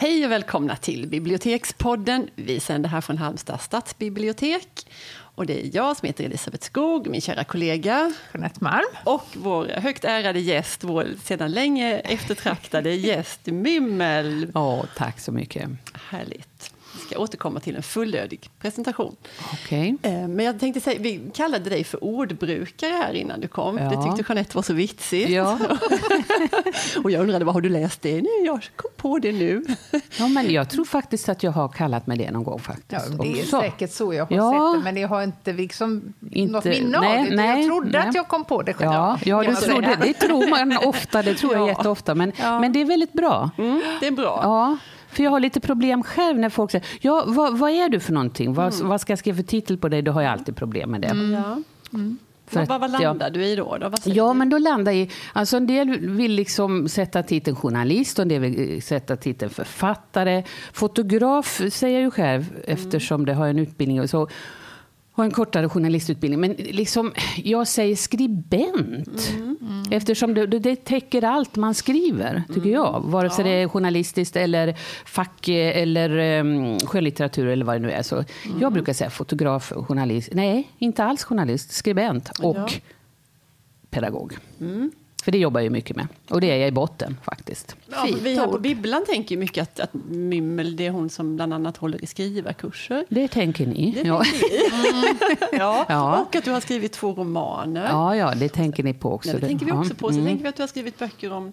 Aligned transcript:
Hej 0.00 0.24
och 0.24 0.30
välkomna 0.30 0.76
till 0.76 1.08
Bibliotekspodden. 1.08 2.30
Vi 2.34 2.60
sänder 2.60 2.88
här 2.88 3.00
från 3.00 3.18
Halmstad 3.18 3.60
stadsbibliotek. 3.60 4.86
Och 5.12 5.46
det 5.46 5.66
är 5.66 5.76
jag 5.76 5.96
som 5.96 6.06
heter 6.06 6.24
Elisabeth 6.24 6.64
Skog, 6.64 7.08
min 7.08 7.20
kära 7.20 7.44
kollega. 7.44 8.12
Jeanette 8.32 8.64
Malm. 8.64 8.86
Och 9.04 9.26
vår 9.32 9.66
högt 9.66 10.04
ärade 10.04 10.40
gäst, 10.40 10.84
vår 10.84 11.06
sedan 11.24 11.52
länge 11.52 11.98
eftertraktade 11.98 12.94
gäst 12.94 13.46
Mymmel. 13.46 14.50
Ja, 14.54 14.84
tack 14.96 15.20
så 15.20 15.32
mycket. 15.32 15.70
Härligt. 16.10 16.74
Ska 17.10 17.18
återkomma 17.18 17.60
till 17.60 17.76
en 17.76 17.82
fullödig 17.82 18.50
presentation. 18.60 19.16
Okay. 19.52 19.94
Eh, 20.02 20.28
men 20.28 20.44
jag 20.44 20.60
tänkte 20.60 20.80
säga, 20.80 21.00
vi 21.00 21.20
kallade 21.34 21.70
dig 21.70 21.84
för 21.84 22.04
ordbrukare 22.04 22.92
här 22.92 23.12
innan 23.12 23.40
du 23.40 23.48
kom. 23.48 23.78
Ja. 23.78 23.84
Det 23.84 24.16
tyckte 24.16 24.32
Jeanette 24.32 24.56
var 24.56 24.62
så 24.62 24.72
vitsigt. 24.72 25.30
Ja. 25.30 25.58
och 27.04 27.10
jag 27.10 27.22
undrade, 27.22 27.44
vad 27.44 27.54
har 27.54 27.60
du 27.60 27.68
läst 27.68 28.02
det? 28.02 28.14
Nej, 28.14 28.42
jag 28.44 28.68
kom 28.76 28.90
på 28.96 29.18
det 29.18 29.32
nu. 29.32 29.64
ja, 30.18 30.28
men 30.28 30.52
jag 30.52 30.70
tror 30.70 30.84
faktiskt 30.84 31.28
att 31.28 31.42
jag 31.42 31.52
har 31.52 31.68
kallat 31.68 32.06
mig 32.06 32.18
det 32.18 32.30
någon 32.30 32.44
gång. 32.44 32.60
faktiskt. 32.60 33.04
Ja, 33.08 33.24
det 33.24 33.32
är 33.32 33.42
också. 33.42 33.60
säkert 33.60 33.92
så 33.92 34.14
jag 34.14 34.26
har 34.26 34.36
ja. 34.36 34.72
sett 34.74 34.80
det, 34.80 34.84
men 34.92 35.02
jag 35.02 35.08
har 35.08 35.22
inte, 35.22 35.52
liksom 35.52 36.14
inte 36.30 36.52
något 36.52 36.64
minne 36.64 36.98
av 36.98 37.04
det. 37.04 37.36
Nej, 37.36 37.60
jag 37.60 37.66
trodde 37.68 37.98
nej. 37.98 38.08
att 38.08 38.14
jag 38.14 38.28
kom 38.28 38.44
på 38.44 38.62
det 38.62 38.74
själv. 38.74 38.92
Ja, 38.92 39.18
ja 39.24 39.42
du 39.42 39.54
tror 39.54 39.82
det, 39.82 39.98
det 40.02 40.12
tror 40.12 40.50
man 40.50 40.78
ofta, 40.86 41.22
det 41.22 41.34
tror 41.34 41.54
jag 41.54 41.68
jätteofta. 41.68 42.14
Men, 42.14 42.32
men 42.38 42.72
det 42.72 42.80
är 42.80 42.84
väldigt 42.84 43.12
bra. 43.12 43.50
Mm, 43.58 43.82
det 44.00 44.06
är 44.06 44.10
bra. 44.12 44.40
Ja. 44.42 44.76
För 45.10 45.22
jag 45.22 45.30
har 45.30 45.40
lite 45.40 45.60
problem 45.60 46.02
själv 46.02 46.38
när 46.38 46.48
folk 46.48 46.70
säger, 46.70 46.86
ja, 47.00 47.24
vad, 47.26 47.58
vad 47.58 47.70
är 47.70 47.88
du 47.88 48.00
för 48.00 48.12
någonting? 48.12 48.46
Mm. 48.46 48.54
Vad, 48.54 48.74
vad, 48.74 49.00
ska 49.00 49.12
jag 49.12 49.18
skriva 49.18 49.36
för 49.36 49.42
titel 49.42 49.78
på 49.78 49.88
dig? 49.88 50.02
Då 50.02 50.12
har 50.12 50.22
jag 50.22 50.32
alltid 50.32 50.56
problem 50.56 50.90
med 50.90 51.00
det. 51.00 51.08
Mm. 51.08 51.32
Ja. 51.32 51.62
Mm. 51.94 52.18
För 52.46 52.66
vad, 52.66 52.80
vad 52.80 52.90
landar 52.90 53.26
ja, 53.26 53.30
du 53.30 53.44
i 53.44 53.56
då? 53.56 53.78
då 53.78 53.92
ja, 54.04 54.32
men 54.32 54.50
då 54.50 54.58
landar 54.58 54.92
jag 54.92 55.00
i... 55.00 55.10
Alltså 55.32 55.56
en 55.56 55.66
del 55.66 55.98
vill 56.00 56.32
liksom 56.32 56.88
sätta 56.88 57.22
titeln 57.22 57.56
journalist 57.56 58.18
och 58.18 58.22
en 58.22 58.28
del 58.28 58.40
vill 58.40 58.82
sätta 58.82 59.16
titeln 59.16 59.50
författare. 59.50 60.44
Fotograf 60.72 61.60
säger 61.70 61.94
jag 61.94 62.02
ju 62.02 62.10
själv, 62.10 62.50
mm. 62.50 62.62
eftersom 62.66 63.26
det 63.26 63.34
har 63.34 63.48
en 63.48 63.58
utbildning. 63.58 64.00
Och 64.00 64.10
så 64.10 64.28
och 65.14 65.24
en 65.24 65.30
kortare 65.30 65.68
journalistutbildning. 65.68 66.40
Men 66.40 66.52
liksom, 66.52 67.12
jag 67.36 67.68
säger 67.68 67.96
skribent. 67.96 69.30
Mm, 69.30 69.56
mm. 69.60 69.82
Eftersom 69.90 70.34
det, 70.34 70.46
det 70.46 70.84
täcker 70.84 71.24
allt 71.24 71.56
man 71.56 71.74
skriver, 71.74 72.42
tycker 72.48 72.60
mm. 72.60 72.72
jag. 72.72 73.02
Vare 73.04 73.30
sig 73.30 73.46
ja. 73.46 73.50
det 73.50 73.56
är 73.62 73.68
journalistiskt 73.68 74.36
eller 74.36 74.76
fack 75.04 75.48
eller 75.48 76.40
um, 76.40 76.78
skönlitteratur 76.78 77.46
eller 77.46 77.64
vad 77.64 77.74
det 77.74 77.78
nu 77.78 77.90
är. 77.90 78.02
Så 78.02 78.24
Jag 78.44 78.56
mm. 78.56 78.72
brukar 78.72 78.92
säga 78.92 79.10
fotograf, 79.10 79.72
journalist. 79.76 80.28
Nej, 80.32 80.70
inte 80.78 81.04
alls 81.04 81.24
journalist. 81.24 81.72
Skribent 81.72 82.28
och 82.38 82.56
ja. 82.56 82.68
pedagog. 83.90 84.38
För 85.22 85.32
det 85.32 85.38
jobbar 85.38 85.60
jag 85.60 85.64
ju 85.64 85.70
mycket 85.70 85.96
med. 85.96 86.08
Och 86.28 86.40
det 86.40 86.50
är 86.50 86.56
jag 86.56 86.68
i 86.68 86.72
botten 86.72 87.16
faktiskt. 87.24 87.76
Ja, 87.90 88.08
vi 88.22 88.36
här 88.36 88.46
på 88.46 88.58
Bibblan 88.58 89.04
tänker 89.06 89.36
mycket 89.36 89.62
att, 89.62 89.80
att 89.80 89.94
Mymmel, 90.08 90.76
det 90.76 90.86
är 90.86 90.90
hon 90.90 91.10
som 91.10 91.36
bland 91.36 91.54
annat 91.54 91.76
håller 91.76 92.04
i 92.04 92.06
skrivarkurser. 92.06 93.04
Det 93.08 93.28
tänker 93.28 93.66
ni. 93.66 93.90
Det 93.90 94.08
ja. 94.08 94.22
Mm. 94.24 95.16
ja. 95.52 95.86
ja. 95.88 96.20
Och 96.20 96.36
att 96.36 96.44
du 96.44 96.50
har 96.50 96.60
skrivit 96.60 96.92
två 96.92 97.12
romaner. 97.12 97.88
Ja, 97.88 98.16
ja 98.16 98.34
det 98.34 98.48
tänker 98.48 98.82
ni 98.82 98.94
på 98.94 99.12
också. 99.12 99.30
Ja, 99.30 99.38
det 99.38 99.46
tänker 99.46 99.66
vi 99.66 99.72
också 99.72 99.94
på. 99.94 100.08
Så 100.08 100.14
mm. 100.14 100.26
tänker 100.26 100.42
vi 100.42 100.48
att 100.48 100.56
du 100.56 100.62
har 100.62 100.68
skrivit 100.68 100.98
böcker 100.98 101.32
om 101.32 101.52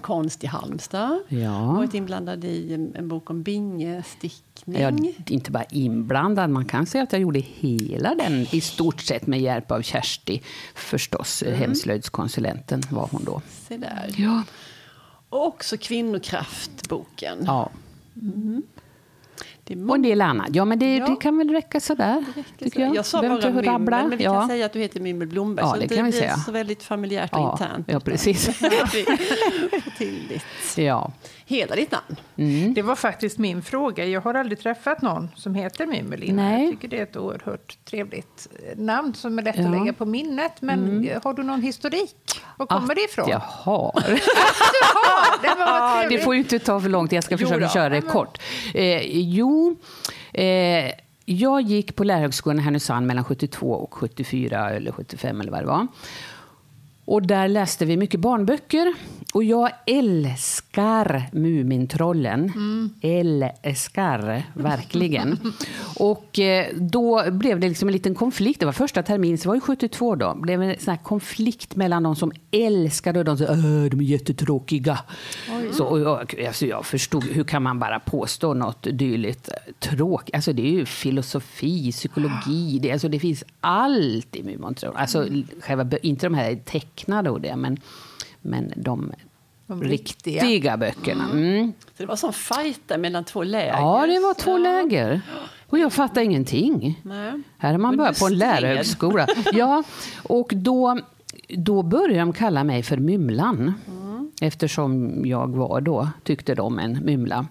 konst 0.00 0.44
i 0.44 0.46
Halmstad. 0.46 1.18
Ja. 1.28 1.72
Varit 1.72 1.94
inblandad 1.94 2.44
i 2.44 2.74
en, 2.74 3.08
bok 3.08 3.30
om 3.30 3.42
bingestickning. 3.42 4.80
Ja, 4.80 4.92
inte 5.26 5.50
bara 5.50 5.64
inblandad, 5.64 6.50
man 6.50 6.64
kan 6.64 6.86
säga 6.86 7.04
att 7.04 7.12
jag 7.12 7.20
gjorde 7.20 7.40
hela 7.40 8.14
den 8.14 8.46
i 8.50 8.60
stort 8.60 9.00
sett 9.00 9.26
med 9.26 9.40
hjälp 9.40 9.70
av 9.70 9.82
Kersti, 9.82 10.42
förstås. 10.74 11.42
Mm. 11.42 11.58
Hemslöjdskonsulenten 11.58 12.82
var 12.90 13.08
hon 13.12 13.24
då. 13.24 13.42
Se 13.68 13.76
där. 13.76 14.14
Ja. 14.16 14.42
Och 15.28 15.46
också 15.46 15.76
Kvinnokraftboken. 15.76 17.38
Ja. 17.46 17.70
Mm. 18.22 18.62
Och 19.88 19.94
en 19.94 20.02
del 20.02 20.20
annat. 20.20 20.48
Ja, 20.52 20.64
men 20.64 20.78
det, 20.78 20.96
ja. 20.96 21.06
det 21.06 21.16
kan 21.16 21.38
väl 21.38 21.50
räcka 21.50 21.80
sådär. 21.80 22.24
Tycker 22.58 22.80
jag. 22.80 22.96
jag 22.96 23.06
sa 23.06 23.22
bara 23.22 23.50
Mymmel, 23.50 23.64
rabbla. 23.64 24.06
men 24.08 24.18
vi 24.18 24.24
kan 24.24 24.48
säga 24.48 24.66
att 24.66 24.72
du 24.72 24.78
heter 24.78 25.00
Mymmel 25.00 25.28
Blomberg. 25.28 25.66
Ja, 25.66 25.72
så 25.72 25.80
det, 25.80 25.86
det 25.86 25.96
kan 25.96 26.04
vi 26.04 26.10
blir 26.10 26.20
säga. 26.20 26.36
så 26.36 26.52
väldigt 26.52 26.82
familjärt 26.82 27.32
och 27.32 27.38
ja, 27.38 27.52
internt. 27.52 27.88
Ja, 27.88 28.00
precis. 28.00 28.58
till 29.98 30.28
ditt. 30.28 30.44
Ja. 30.76 31.12
Hela 31.46 31.76
ditt 31.76 31.90
namn. 31.90 32.16
Mm. 32.36 32.74
Det 32.74 32.82
var 32.82 32.96
faktiskt 32.96 33.38
min 33.38 33.62
fråga. 33.62 34.06
Jag 34.06 34.20
har 34.20 34.34
aldrig 34.34 34.58
träffat 34.58 35.02
någon 35.02 35.30
som 35.36 35.54
heter 35.54 35.86
Mymmel 35.86 36.22
innan. 36.22 36.62
Jag 36.62 36.70
tycker 36.70 36.88
det 36.88 36.98
är 36.98 37.02
ett 37.02 37.16
oerhört 37.16 37.78
trevligt 37.84 38.48
eh, 38.68 38.78
namn 38.78 39.14
som 39.14 39.38
är 39.38 39.42
lätt 39.42 39.56
ja. 39.58 39.64
att 39.64 39.70
lägga 39.70 39.92
på 39.92 40.04
minnet. 40.04 40.52
Men 40.62 40.84
mm. 40.84 41.20
har 41.24 41.34
du 41.34 41.42
någon 41.42 41.62
historik? 41.62 42.40
Var 42.56 42.66
kommer 42.66 42.90
att 42.90 42.96
det 42.96 43.04
ifrån? 43.04 43.28
jag 43.28 43.38
har. 43.38 43.92
det, 45.42 45.54
var 45.58 46.08
det 46.08 46.18
får 46.18 46.34
ju 46.34 46.40
inte 46.40 46.58
ta 46.58 46.80
för 46.80 46.88
lång 46.88 47.08
tid. 47.08 47.16
Jag 47.16 47.24
ska 47.24 47.38
försöka 47.38 47.68
köra 47.68 47.88
det 47.88 48.00
kort. 48.00 48.38
Eh, 48.74 49.00
jo... 49.06 49.53
Eh, 50.32 50.92
jag 51.24 51.60
gick 51.60 51.96
på 51.96 52.04
Lärarhögskolan 52.04 52.58
i 52.58 52.62
Härnösand 52.62 53.06
mellan 53.06 53.24
72 53.24 53.72
och 53.72 53.94
74 53.94 54.70
eller 54.70 54.92
75 54.92 55.40
eller 55.40 55.50
vad 55.50 55.60
det 55.60 55.66
var. 55.66 55.86
Och 57.04 57.22
där 57.22 57.48
läste 57.48 57.84
vi 57.84 57.96
mycket 57.96 58.20
barnböcker. 58.20 58.94
Och 59.34 59.44
jag 59.44 59.70
älskar 59.86 61.28
Mumintrollen. 61.32 62.40
Mm. 62.40 62.90
Älskar, 63.00 64.42
verkligen. 64.54 65.38
och 65.98 66.38
eh, 66.38 66.66
då 66.76 67.30
blev 67.30 67.60
det 67.60 67.68
liksom 67.68 67.88
en 67.88 67.92
liten 67.92 68.14
konflikt. 68.14 68.60
Det 68.60 68.66
var 68.66 68.72
första 68.72 69.02
terminen, 69.02 69.38
så 69.38 69.48
var 69.48 69.54
ju 69.54 69.60
72 69.60 70.14
då. 70.14 70.34
Det 70.34 70.40
blev 70.40 70.62
en 70.62 70.78
sån 70.78 70.98
konflikt 70.98 71.76
mellan 71.76 72.02
de 72.02 72.16
som 72.16 72.32
älskade 72.50 73.18
och 73.18 73.24
de 73.24 73.38
som 73.38 73.46
sa 73.46 73.54
de 73.88 74.00
är 74.00 74.02
jättetråkiga. 74.02 74.98
Så, 75.72 75.84
och 75.84 76.00
jag, 76.00 76.44
alltså 76.46 76.66
jag 76.66 76.86
förstod, 76.86 77.24
hur 77.24 77.44
kan 77.44 77.62
man 77.62 77.78
bara 77.78 78.00
påstå 78.00 78.54
något 78.54 78.86
dylikt? 78.92 79.48
Tråkigt. 79.78 80.34
Alltså 80.34 80.52
det 80.52 80.62
är 80.62 80.72
ju 80.72 80.86
filosofi, 80.86 81.92
psykologi, 81.92 82.78
det, 82.82 82.92
alltså 82.92 83.08
det 83.08 83.18
finns 83.18 83.44
allt 83.60 84.36
i 84.36 84.42
Mumintrollen. 84.42 84.96
Alltså, 84.96 85.26
själva, 85.60 85.98
inte 86.02 86.26
de 86.26 86.34
här 86.34 86.56
tecknade 86.64 87.30
och 87.30 87.40
det, 87.40 87.56
men, 87.56 87.78
men 88.44 88.72
de 88.76 89.12
de 89.66 89.82
riktiga, 89.82 90.42
riktiga 90.42 90.76
böckerna. 90.76 91.24
Mm. 91.24 91.44
Mm. 91.44 91.72
Så 91.86 92.02
det 92.02 92.06
var 92.06 92.16
som 92.16 92.32
fight 92.32 92.92
mellan 92.98 93.24
två 93.24 93.42
läger? 93.42 93.72
Ja, 93.72 94.06
det 94.06 94.18
var 94.18 94.34
två 94.34 94.50
ja. 94.50 94.58
läger. 94.58 95.20
Och 95.66 95.78
jag 95.78 95.92
fattade 95.92 96.24
ingenting. 96.24 97.00
Nej. 97.02 97.32
Här 97.58 97.74
är 97.74 97.78
man 97.78 97.96
bara 97.96 98.12
på 98.12 98.26
en 98.26 98.38
lärarhögskola. 98.38 99.26
ja, 99.52 99.82
och 100.22 100.52
då, 100.56 100.98
då 101.48 101.82
började 101.82 102.18
de 102.18 102.32
kalla 102.32 102.64
mig 102.64 102.82
för 102.82 102.96
Mymlan. 102.96 103.74
Mm. 103.86 104.30
Eftersom 104.40 105.22
jag 105.26 105.56
var 105.56 105.80
då, 105.80 106.08
tyckte 106.22 106.54
de, 106.54 106.78
en 106.78 107.04
mymla. 107.04 107.46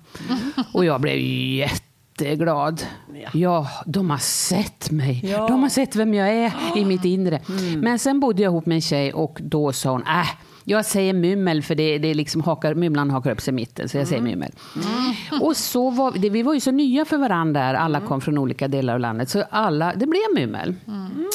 Och 0.73 0.85
jag 0.85 1.01
blev 1.01 1.17
jätteglad. 1.17 2.85
Ja. 3.23 3.29
ja, 3.33 3.67
de 3.85 4.09
har 4.09 4.17
sett 4.17 4.91
mig. 4.91 5.21
Ja. 5.25 5.47
De 5.47 5.61
har 5.61 5.69
sett 5.69 5.95
vem 5.95 6.13
jag 6.13 6.29
är 6.29 6.53
i 6.75 6.85
mitt 6.85 7.05
inre. 7.05 7.39
Mm. 7.49 7.79
Men 7.79 7.99
sen 7.99 8.19
bodde 8.19 8.41
jag 8.41 8.51
ihop 8.51 8.65
med 8.65 8.75
en 8.75 8.81
tjej 8.81 9.13
och 9.13 9.39
då 9.43 9.73
sa 9.73 9.91
hon, 9.91 10.01
äh, 10.01 10.29
jag 10.63 10.85
säger 10.85 11.13
mymmel 11.13 11.63
för 11.63 11.75
det, 11.75 11.97
det 11.97 12.13
liksom 12.13 12.41
hakar, 12.41 12.75
mymlan 12.75 13.09
hakar 13.09 13.31
upp 13.31 13.41
sig 13.41 13.51
i 13.51 13.55
mitten, 13.55 13.89
så 13.89 13.97
jag 13.97 14.07
säger 14.07 14.21
mm. 14.21 14.31
mymmel. 14.31 14.51
Mm. 14.75 15.41
Och 15.41 15.57
så 15.57 15.89
var, 15.89 16.11
det, 16.11 16.29
vi 16.29 16.43
var 16.43 16.53
ju 16.53 16.59
så 16.59 16.71
nya 16.71 17.05
för 17.05 17.17
varandra 17.17 17.61
där, 17.61 17.73
alla 17.73 17.99
kom 18.01 18.21
från 18.21 18.37
olika 18.37 18.67
delar 18.67 18.93
av 18.93 18.99
landet, 18.99 19.29
så 19.29 19.43
alla, 19.49 19.93
det 19.95 20.07
blev 20.07 20.21
mymmel. 20.35 20.75
Mm. 20.87 21.29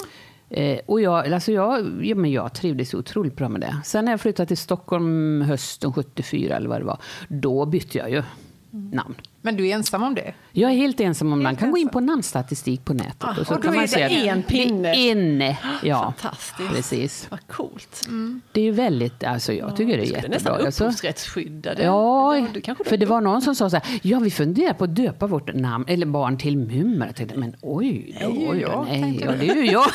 Eh, 0.50 0.78
och 0.86 1.00
jag, 1.00 1.32
alltså 1.32 1.52
jag, 1.52 2.00
ja, 2.02 2.14
men 2.14 2.30
jag 2.30 2.54
trivdes 2.54 2.94
otroligt 2.94 3.36
bra 3.36 3.48
med 3.48 3.60
det. 3.60 3.76
Sen 3.84 4.04
när 4.04 4.12
jag 4.12 4.20
flyttade 4.20 4.46
till 4.46 4.56
Stockholm 4.56 5.42
hösten 5.42 5.92
74, 5.92 6.56
eller 6.56 6.68
vad 6.68 6.80
det 6.80 6.84
var, 6.84 6.98
då 7.28 7.66
bytte 7.66 7.98
jag 7.98 8.10
ju 8.10 8.22
namn. 8.70 9.14
Men 9.42 9.56
du 9.56 9.68
är 9.68 9.74
ensam 9.74 10.02
om 10.02 10.14
det? 10.14 10.34
Jag 10.52 10.70
är 10.70 10.74
helt 10.74 11.00
ensam 11.00 11.32
om 11.32 11.38
det. 11.38 11.42
Man 11.42 11.56
kan 11.56 11.70
gå 11.70 11.78
in 11.78 11.88
på 11.88 12.00
namnstatistik 12.00 12.84
på 12.84 12.94
nätet. 12.94 13.24
Ah, 13.24 13.40
och 13.40 13.46
så 13.46 13.54
och 13.54 13.62
kan 13.62 13.74
man 13.74 13.88
se 13.88 14.08
det 14.08 14.28
en 14.28 14.42
pinne? 14.42 14.96
Inne, 14.96 15.58
ja. 15.82 16.14
Fantastiskt. 16.16 16.70
Precis. 16.70 17.26
Vad 17.30 17.46
coolt. 17.46 18.04
Mm. 18.08 18.40
Det 18.52 18.60
är 18.60 18.64
ju 18.64 18.70
väldigt, 18.70 19.24
alltså 19.24 19.52
jag 19.52 19.76
tycker 19.76 19.96
det 19.96 20.02
är 20.02 20.06
jättebra. 20.06 20.28
nästan 20.28 20.66
alltså, 20.66 20.84
upphovsrättsskyddade. 20.84 21.82
Ja, 21.82 22.46
det, 22.54 22.74
för 22.84 22.96
det 22.96 23.06
var 23.06 23.20
någon 23.20 23.42
som 23.42 23.54
sa 23.54 23.70
så 23.70 23.76
här, 23.76 24.00
ja 24.02 24.18
vi 24.18 24.30
funderar 24.30 24.72
på 24.72 24.84
att 24.84 24.96
döpa 24.96 25.26
vårt 25.26 25.54
namn, 25.54 25.84
eller 25.88 26.06
barn 26.06 26.38
till 26.38 26.56
Mummer. 26.56 27.06
Jag 27.06 27.16
tänkte, 27.16 27.38
men 27.38 27.56
oj, 27.60 28.18
då, 28.20 28.26
oj, 28.26 28.48
oj, 28.50 28.60
jag, 28.60 28.86
nej, 28.88 29.20
ja, 29.24 29.32
det 29.32 29.48
är 29.48 29.54
ju 29.54 29.70
jag. 29.70 29.86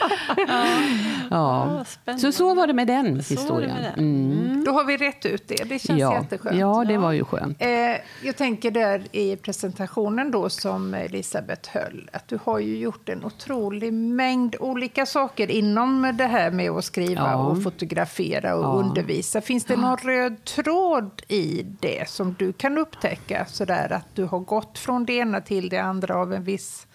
ja. 1.29 1.85
ja. 2.05 2.17
Så 2.17 2.31
så 2.31 2.53
var 2.53 2.67
det 2.67 2.73
med 2.73 2.87
den 2.87 3.23
så 3.23 3.33
historien. 3.33 3.73
Med 3.73 3.83
den. 3.83 4.05
Mm. 4.05 4.51
Mm. 4.51 4.63
Då 4.63 4.71
har 4.71 4.83
vi 4.83 4.97
rätt 4.97 5.25
ut 5.25 5.47
det. 5.47 5.69
Det 5.69 5.79
känns 5.79 5.99
ja. 5.99 6.13
jätteskönt. 6.13 6.57
Ja, 6.57 6.85
det 6.87 6.97
var 6.97 7.11
ju 7.11 7.25
skönt. 7.25 7.61
Eh, 7.61 7.69
jag 8.23 8.35
tänker 8.37 8.71
där 8.71 9.03
i 9.11 9.35
presentationen 9.35 10.31
då 10.31 10.49
som 10.49 10.93
Elisabeth 10.93 11.69
höll, 11.69 12.09
att 12.13 12.27
du 12.27 12.39
har 12.43 12.59
ju 12.59 12.77
gjort 12.77 13.09
en 13.09 13.25
otrolig 13.25 13.93
mängd 13.93 14.55
olika 14.59 15.05
saker 15.05 15.51
inom 15.51 16.13
det 16.17 16.27
här 16.27 16.51
med 16.51 16.71
att 16.71 16.85
skriva 16.85 17.21
ja. 17.21 17.35
och 17.35 17.63
fotografera 17.63 18.55
och 18.55 18.63
ja. 18.63 18.87
undervisa. 18.87 19.41
Finns 19.41 19.65
det 19.65 19.75
någon 19.75 19.97
röd 19.97 20.43
tråd 20.43 21.21
i 21.27 21.65
det 21.79 22.09
som 22.09 22.35
du 22.39 22.53
kan 22.53 22.77
upptäcka? 22.77 23.45
Sådär 23.45 23.91
att 23.91 24.15
du 24.15 24.23
har 24.23 24.39
gått 24.39 24.79
från 24.79 25.05
det 25.05 25.13
ena 25.13 25.41
till 25.41 25.69
det 25.69 25.79
andra 25.79 26.15
av 26.15 26.33
en 26.33 26.43
viss 26.43 26.87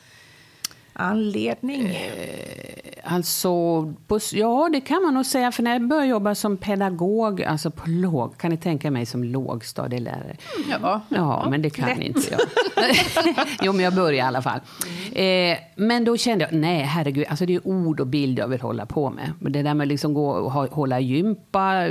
anledning? 0.97 1.87
Eh, 1.87 3.15
alltså, 3.15 3.49
ja, 4.33 4.69
det 4.73 4.81
kan 4.81 5.03
man 5.03 5.15
nog 5.15 5.27
säga. 5.27 5.53
För 5.53 5.63
när 5.63 5.73
jag 5.73 5.89
började 5.89 6.09
jobba 6.09 6.35
som 6.35 6.57
pedagog, 6.57 7.43
alltså 7.43 7.71
på 7.71 7.83
låg, 7.87 8.39
kan 8.39 8.51
ni 8.51 8.57
tänka 8.57 8.91
mig 8.91 9.07
som 9.07 9.25
lågstadielärare? 9.25 10.37
Ja, 10.71 11.01
ja 11.09 11.47
men 11.51 11.63
det 11.63 11.71
kan 11.71 11.89
lätt. 11.89 11.99
inte 11.99 12.21
jag. 12.31 12.41
jo, 13.63 13.73
men 13.73 13.85
jag 13.85 13.95
började 13.95 14.17
i 14.17 14.21
alla 14.21 14.43
fall. 14.43 14.61
Eh, 15.13 15.59
men 15.77 16.05
då 16.05 16.17
kände 16.17 16.45
jag, 16.45 16.61
nej 16.61 16.83
herregud, 16.83 17.27
alltså 17.29 17.47
det 17.47 17.55
är 17.55 17.69
ord 17.69 18.01
och 18.01 18.07
bild 18.07 18.39
jag 18.39 18.49
vill 18.49 18.61
hålla 18.61 18.87
på 18.87 19.11
med. 19.11 19.33
Det 19.41 19.63
där 19.63 19.75
med 19.75 19.89
liksom 19.89 20.15
gå 20.15 20.49
hålla 20.49 21.01
gympa, 21.01 21.87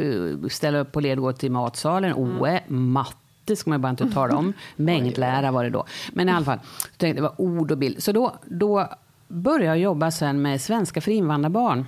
ställa 0.49 0.79
upp 0.79 0.91
på 0.91 0.99
led, 0.99 1.19
gå 1.19 1.33
till 1.33 1.51
matsalen, 1.51 2.11
mm. 2.11 2.41
OE, 2.41 2.61
matte 2.67 3.24
det 3.45 3.55
ska 3.55 3.69
man 3.69 3.81
bara 3.81 3.89
inte 3.89 4.11
tala 4.11 4.35
om. 4.35 4.53
Mängdlära 4.75 5.51
var 5.51 5.63
det 5.63 5.69
då. 5.69 5.85
Men 6.13 6.29
i 6.29 6.31
alla 6.31 6.45
fall, 6.45 6.59
det 6.97 7.21
var 7.21 7.41
ord 7.41 7.71
och 7.71 7.77
bild. 7.77 8.03
Så 8.03 8.11
då, 8.11 8.35
då 8.45 8.89
började 9.27 9.65
jag 9.65 9.79
jobba 9.79 10.11
sen 10.11 10.41
med 10.41 10.61
svenska 10.61 11.01
för 11.01 11.11
invandrarbarn 11.11 11.85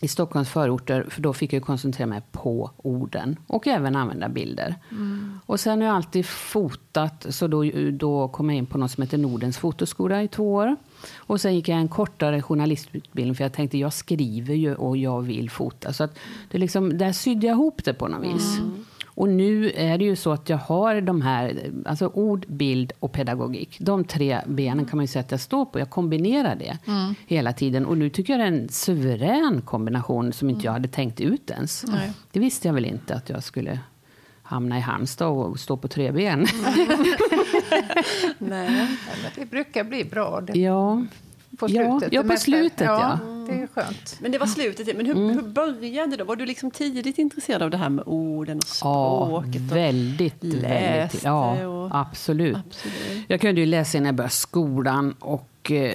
i 0.00 0.08
Stockholms 0.08 0.48
förorter, 0.48 1.06
för 1.10 1.22
då 1.22 1.32
fick 1.32 1.52
jag 1.52 1.62
koncentrera 1.62 2.06
mig 2.06 2.22
på 2.32 2.70
orden 2.76 3.36
och 3.46 3.66
även 3.66 3.96
använda 3.96 4.28
bilder. 4.28 4.74
Mm. 4.90 5.40
Och 5.46 5.60
sen 5.60 5.80
har 5.80 5.86
jag 5.86 5.96
alltid 5.96 6.26
fotat, 6.26 7.26
så 7.28 7.46
då, 7.46 7.64
då 7.92 8.28
kom 8.28 8.50
jag 8.50 8.58
in 8.58 8.66
på 8.66 8.78
något 8.78 8.90
som 8.90 9.02
heter 9.02 9.18
Nordens 9.18 9.58
fotoskola 9.58 10.22
i 10.22 10.28
två 10.28 10.54
år. 10.54 10.76
Och 11.16 11.40
sen 11.40 11.54
gick 11.54 11.68
jag 11.68 11.78
en 11.78 11.88
kortare 11.88 12.42
journalistutbildning, 12.42 13.34
för 13.34 13.44
jag 13.44 13.52
tänkte 13.52 13.78
jag 13.78 13.92
skriver 13.92 14.54
ju 14.54 14.74
och 14.74 14.96
jag 14.96 15.22
vill 15.22 15.50
fota. 15.50 15.92
Så 15.92 16.04
att 16.04 16.18
det 16.50 16.58
liksom, 16.58 16.98
där 16.98 17.12
sydde 17.12 17.46
jag 17.46 17.54
ihop 17.54 17.84
det 17.84 17.94
på 17.94 18.08
något 18.08 18.34
vis. 18.34 18.58
Mm. 18.58 18.84
Och 19.18 19.28
nu 19.28 19.72
är 19.74 19.98
det 19.98 20.04
ju 20.04 20.16
så 20.16 20.32
att 20.32 20.48
jag 20.48 20.56
har 20.56 21.00
de 21.00 21.22
här, 21.22 21.72
alltså 21.84 22.06
ord, 22.06 22.46
bild 22.48 22.92
och 23.00 23.12
pedagogik. 23.12 23.76
De 23.80 24.04
tre 24.04 24.40
benen 24.46 24.84
kan 24.84 24.96
man 24.96 25.04
ju 25.04 25.08
säga 25.08 25.20
att 25.20 25.30
jag 25.30 25.40
står 25.40 25.64
på. 25.64 25.78
Jag 25.78 25.90
kombinerar 25.90 26.56
det 26.56 26.78
mm. 26.86 27.14
hela 27.26 27.52
tiden. 27.52 27.86
Och 27.86 27.98
nu 27.98 28.10
tycker 28.10 28.32
jag 28.32 28.40
det 28.40 28.44
är 28.44 28.60
en 28.60 28.68
suverän 28.68 29.62
kombination 29.62 30.32
som 30.32 30.50
inte 30.50 30.66
jag 30.66 30.72
hade 30.72 30.88
tänkt 30.88 31.20
ut 31.20 31.50
ens. 31.50 31.84
Nej. 31.88 32.12
Det 32.32 32.40
visste 32.40 32.68
jag 32.68 32.74
väl 32.74 32.84
inte 32.84 33.14
att 33.14 33.28
jag 33.28 33.42
skulle 33.42 33.78
hamna 34.42 34.78
i 34.78 34.80
Halmstad 34.80 35.28
och 35.28 35.60
stå 35.60 35.76
på 35.76 35.88
tre 35.88 36.12
ben. 36.12 36.46
Nej, 38.38 38.88
det 39.34 39.50
brukar 39.50 39.84
bli 39.84 40.04
bra. 40.04 40.40
Det. 40.40 40.58
Ja. 40.58 41.04
På 41.58 41.68
slutet? 41.68 42.12
Ja, 42.12 42.22
på 42.22 42.36
slutet 42.36 42.80
ja. 42.80 43.18
ja. 43.22 43.37
Det 43.48 43.62
är 43.62 43.66
skönt. 43.66 44.18
Men 44.20 44.32
det 44.32 44.38
var 44.38 44.46
slutet. 44.46 44.96
Men 44.96 45.06
hur, 45.06 45.16
mm. 45.16 45.34
hur 45.34 45.42
började 45.42 46.16
det? 46.16 46.24
Var 46.24 46.36
du 46.36 46.46
liksom 46.46 46.70
tidigt 46.70 47.18
intresserad 47.18 47.62
av 47.62 47.70
det 47.70 47.76
här 47.76 47.88
med 47.88 48.04
orden 48.06 48.56
och 48.56 48.64
språket? 48.64 49.62
Ja, 49.68 49.74
väldigt. 49.74 50.44
Och 50.44 50.62
väldigt 50.62 51.24
ja, 51.24 51.66
och... 51.66 52.00
Absolut. 52.00 52.56
absolut. 52.56 53.24
Jag 53.28 53.40
kunde 53.40 53.60
ju 53.60 53.66
läsa 53.66 54.00
när 54.00 54.06
jag 54.06 54.14
började 54.14 54.34
skolan. 54.34 55.14
Och, 55.18 55.70
eh, 55.70 55.94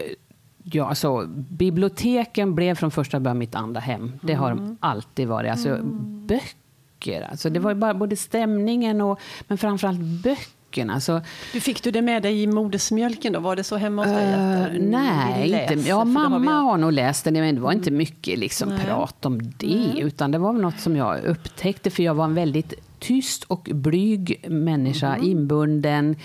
ja, 0.63 0.85
alltså, 0.89 1.25
biblioteken 1.27 2.55
blev 2.55 2.75
från 2.75 2.91
första 2.91 3.19
början 3.19 3.37
mitt 3.37 3.55
andra 3.55 3.81
hem. 3.81 4.19
Det 4.23 4.33
har 4.33 4.51
mm. 4.51 4.65
de 4.65 4.77
alltid 4.79 5.27
varit. 5.27 5.51
Alltså, 5.51 5.69
mm. 5.69 6.27
Böcker. 6.27 7.27
Alltså, 7.31 7.49
det 7.49 7.59
var 7.59 7.71
ju 7.71 7.75
bara 7.75 7.93
både 7.93 8.15
stämningen 8.15 9.01
och 9.01 9.19
men 9.47 9.57
framförallt 9.57 9.99
böcker 9.99 10.52
böckerna. 10.73 10.99
Så, 10.99 11.21
du 11.53 11.59
fick 11.59 11.83
du 11.83 11.91
det 11.91 12.01
med 12.01 12.23
dig 12.23 12.43
i 12.43 12.47
modersmjölken 12.47 13.33
då? 13.33 13.39
Var 13.39 13.55
det 13.55 13.63
så 13.63 13.75
hemma 13.75 14.03
hos 14.03 14.11
dig? 14.11 14.33
Uh, 14.33 14.89
nej, 14.89 15.67
inte, 15.71 15.89
ja, 15.89 16.05
mamma 16.05 16.29
har, 16.29 16.39
vi... 16.39 16.47
har 16.47 16.77
nog 16.77 16.91
läst 16.91 17.23
det, 17.23 17.31
men 17.31 17.55
det 17.55 17.61
var 17.61 17.71
inte 17.71 17.91
mycket 17.91 18.39
liksom, 18.39 18.71
prat 18.85 19.25
om 19.25 19.41
det. 19.57 19.91
Nej. 19.93 20.01
Utan 20.01 20.31
det 20.31 20.37
var 20.37 20.53
något 20.53 20.79
som 20.79 20.95
jag 20.95 21.23
upptäckte, 21.23 21.89
för 21.89 22.03
jag 22.03 22.13
var 22.13 22.25
en 22.25 22.33
väldigt 22.33 22.73
tyst 22.99 23.43
och 23.43 23.69
blyg 23.71 24.45
människa, 24.47 25.15
mm. 25.15 25.29
inbunden. 25.29 26.15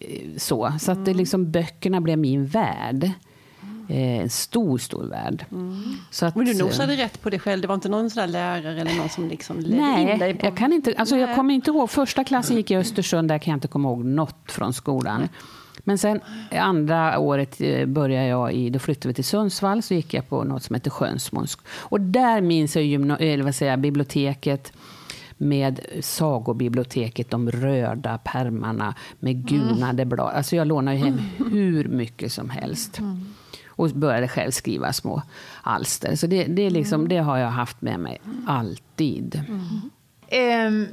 Eh, 0.00 0.36
så, 0.36 0.72
så 0.80 0.92
att 0.92 1.04
det 1.04 1.10
mm. 1.10 1.18
liksom, 1.18 1.50
böckerna 1.50 2.00
blev 2.00 2.18
min 2.18 2.46
värld. 2.46 3.10
Eh, 3.88 4.20
en 4.20 4.30
stor, 4.30 4.78
stor 4.78 5.04
värld. 5.04 5.44
Mm. 5.52 5.96
Så 6.10 6.26
att, 6.26 6.36
Men 6.36 6.46
du 6.46 6.54
nosade 6.54 6.96
rätt 6.96 7.22
på 7.22 7.30
det 7.30 7.38
själv? 7.38 7.62
Det 7.62 7.68
var 7.68 7.74
inte 7.74 7.88
någon 7.88 8.10
sån 8.10 8.30
lärare 8.30 8.80
eller 8.80 8.94
någon 8.94 9.08
som 9.08 9.28
liksom 9.28 9.60
ledde 9.60 9.82
nej, 9.82 10.12
in 10.12 10.18
dig? 10.18 10.34
På... 10.34 10.46
Jag, 10.46 10.56
kan 10.56 10.72
inte, 10.72 10.94
alltså 10.96 11.16
jag 11.16 11.34
kommer 11.34 11.54
inte 11.54 11.70
ihåg. 11.70 11.90
Första 11.90 12.24
klassen 12.24 12.56
gick 12.56 12.70
i 12.70 12.76
Östersund, 12.76 13.28
där 13.28 13.38
kan 13.38 13.50
jag 13.50 13.56
inte 13.56 13.68
komma 13.68 13.88
ihåg 13.88 14.04
något 14.04 14.52
från 14.52 14.72
skolan. 14.72 15.28
Men 15.84 15.98
sen 15.98 16.20
andra 16.52 17.18
året 17.18 17.60
eh, 17.60 17.86
började 17.86 18.26
jag 18.26 18.52
i, 18.52 18.70
då 18.70 18.78
flyttade 18.78 19.08
vi 19.08 19.14
till 19.14 19.24
Sundsvall, 19.24 19.82
så 19.82 19.94
gick 19.94 20.14
jag 20.14 20.28
på 20.28 20.44
något 20.44 20.62
som 20.62 20.74
heter 20.74 20.90
Skönsmåns. 20.90 21.58
Och 21.68 22.00
där 22.00 22.40
minns 22.40 22.76
jag 22.76 22.84
gymna, 22.84 23.16
eller 23.16 23.44
vad 23.44 23.54
säger, 23.54 23.76
biblioteket 23.76 24.72
med 25.38 25.80
sagobiblioteket, 26.00 27.30
de 27.30 27.50
röda 27.50 28.18
permarna 28.18 28.94
med 29.20 29.46
gulnade 29.48 30.02
mm. 30.02 30.08
blad. 30.08 30.34
Alltså 30.34 30.56
jag 30.56 30.66
lånar 30.66 30.92
ju 30.92 30.98
hem 30.98 31.18
hur 31.50 31.88
mycket 31.88 32.32
som 32.32 32.50
helst. 32.50 32.98
Mm 32.98 33.24
och 33.78 33.90
började 33.90 34.28
själv 34.28 34.50
skriva 34.50 34.92
små 34.92 35.22
alster. 35.62 36.16
Så 36.16 36.26
det, 36.26 36.44
det, 36.44 36.62
är 36.62 36.70
liksom, 36.70 37.00
mm. 37.00 37.08
det 37.08 37.18
har 37.18 37.38
jag 37.38 37.50
haft 37.50 37.82
med 37.82 38.00
mig 38.00 38.20
alltid. 38.46 39.42
Mm. 39.48 40.66
Um 40.66 40.88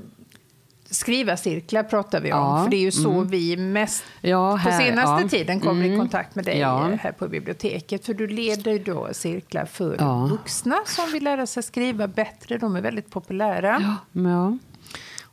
skriva 0.96 1.38
cirklar 1.38 1.84
pratar 1.84 2.22
vi 2.22 2.34
om, 2.34 2.40
ja, 2.40 2.64
för 2.64 2.72
det 2.72 2.78
är 2.78 2.82
ju 2.82 2.92
så 2.92 3.12
mm. 3.12 3.28
vi 3.28 3.58
mest 3.58 4.04
ja, 4.22 4.56
här, 4.56 4.72
på 4.72 4.84
senaste 4.84 5.22
ja. 5.22 5.30
tiden 5.30 5.60
kommer 5.60 5.86
mm. 5.86 5.94
i 5.94 5.98
kontakt 5.98 6.36
med 6.36 6.46
dig 6.46 6.60
här 6.60 7.12
på 7.12 7.28
biblioteket. 7.28 8.06
För 8.06 8.14
du 8.14 8.28
leder 8.28 8.80
då 8.80 9.10
cirklar 9.12 9.66
för 9.66 10.28
vuxna 10.30 10.78
som 10.86 11.12
vill 11.12 11.24
lära 11.24 11.46
sig 11.46 11.64
skriva 11.64 12.08
bättre. 12.08 12.58
De 12.58 12.76
är 12.76 12.82
väldigt 12.82 13.10
populära. 13.10 13.98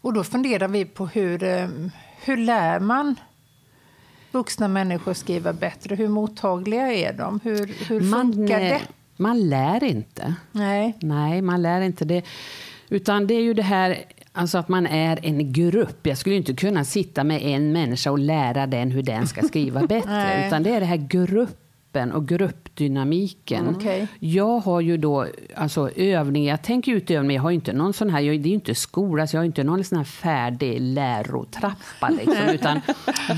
Och 0.03 0.13
då 0.13 0.25
funderar 0.25 0.69
vi 0.69 0.85
på 0.85 1.07
hur, 1.07 1.43
ehm, 1.43 1.91
hur 2.25 2.37
lär 2.37 2.81
man 2.81 3.17
vuxna 4.31 4.69
människor 4.69 5.15
skriva 5.15 5.53
bättre? 5.53 5.95
Hur 5.95 6.09
mottagliga 6.09 6.93
är 6.93 7.13
de? 7.13 7.41
Hur, 7.43 7.67
hur 7.89 8.01
man, 8.01 8.33
funkar 8.33 8.61
det? 8.61 8.81
Man 9.17 9.49
lär 9.49 9.85
inte. 9.85 10.35
Nej. 10.53 10.97
Nej, 11.01 11.43
man 11.43 11.63
lär 11.63 11.81
inte 11.81 12.05
det. 12.05 12.23
Utan 12.89 13.27
det 13.27 13.35
är 13.35 13.41
ju 13.41 13.55
det 13.55 13.63
här 13.63 14.05
Alltså 14.33 14.59
att 14.59 14.69
man 14.69 14.87
är 14.87 15.19
en 15.23 15.53
grupp. 15.53 16.07
Jag 16.07 16.19
skulle 16.19 16.37
inte 16.37 16.55
kunna 16.55 16.85
sitta 16.85 17.25
med 17.25 17.43
en 17.43 17.73
människa 17.73 18.11
och 18.11 18.19
lära 18.19 18.67
den 18.67 18.91
hur 18.91 19.03
den 19.03 19.27
ska 19.27 19.43
skriva 19.43 19.81
bättre. 19.87 20.47
utan 20.47 20.63
det 20.63 20.71
är 20.71 20.81
det 20.81 20.87
här 20.87 20.97
grupp 21.09 21.59
gruppen 21.93 22.13
och 22.13 22.29
gruppdynamiken. 22.29 23.61
Mm. 23.61 23.77
Okay. 23.77 24.07
Jag 24.19 24.59
har 24.59 24.81
ju 24.81 24.97
då 24.97 25.27
alltså, 25.55 25.91
övningar, 25.97 26.53
jag 26.53 26.63
tänker 26.63 26.93
ut 26.93 27.11
övningar, 27.11 27.39
jag 27.39 27.43
har 27.43 27.51
inte 27.51 27.73
någon 27.73 27.93
sån 27.93 28.11
här, 28.11 28.21
jag, 28.21 28.41
det 28.41 28.47
är 28.47 28.51
ju 28.51 28.55
inte 28.55 28.75
skola, 28.75 29.27
så 29.27 29.37
jag 29.37 29.41
har 29.41 29.47
inte 29.47 29.65
någon 29.65 29.85
sån 29.85 29.99
här 29.99 30.05
färdig 30.05 30.81
lärotrappa. 30.81 32.09
Liksom, 32.09 32.49
utan 32.53 32.81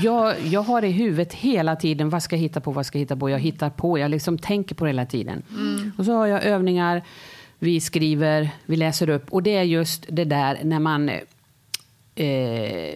jag, 0.03 0.35
jag 0.43 0.61
har 0.61 0.83
i 0.83 0.91
huvudet 0.91 1.33
hela 1.33 1.75
tiden, 1.75 2.09
vad 2.09 2.23
ska 2.23 2.35
jag 2.35 2.41
hitta 2.41 2.61
på, 2.61 2.71
vad 2.71 2.85
ska 2.85 2.97
jag 2.97 3.01
hitta 3.01 3.15
på? 3.15 3.29
Jag 3.29 3.39
hittar 3.39 3.69
på, 3.69 3.99
jag 3.99 4.11
liksom 4.11 4.37
tänker 4.37 4.75
på 4.75 4.85
det 4.85 4.89
hela 4.89 5.05
tiden. 5.05 5.43
Mm. 5.49 5.91
Och 5.97 6.05
så 6.05 6.11
har 6.11 6.27
jag 6.27 6.43
övningar, 6.43 7.03
vi 7.65 7.81
skriver, 7.81 8.49
vi 8.65 8.75
läser 8.75 9.09
upp. 9.09 9.33
Och 9.33 9.43
det 9.43 9.55
är 9.55 9.63
just 9.63 10.05
det 10.09 10.25
där 10.25 10.59
när 10.63 10.79
man 10.79 11.09
eh, 12.15 12.95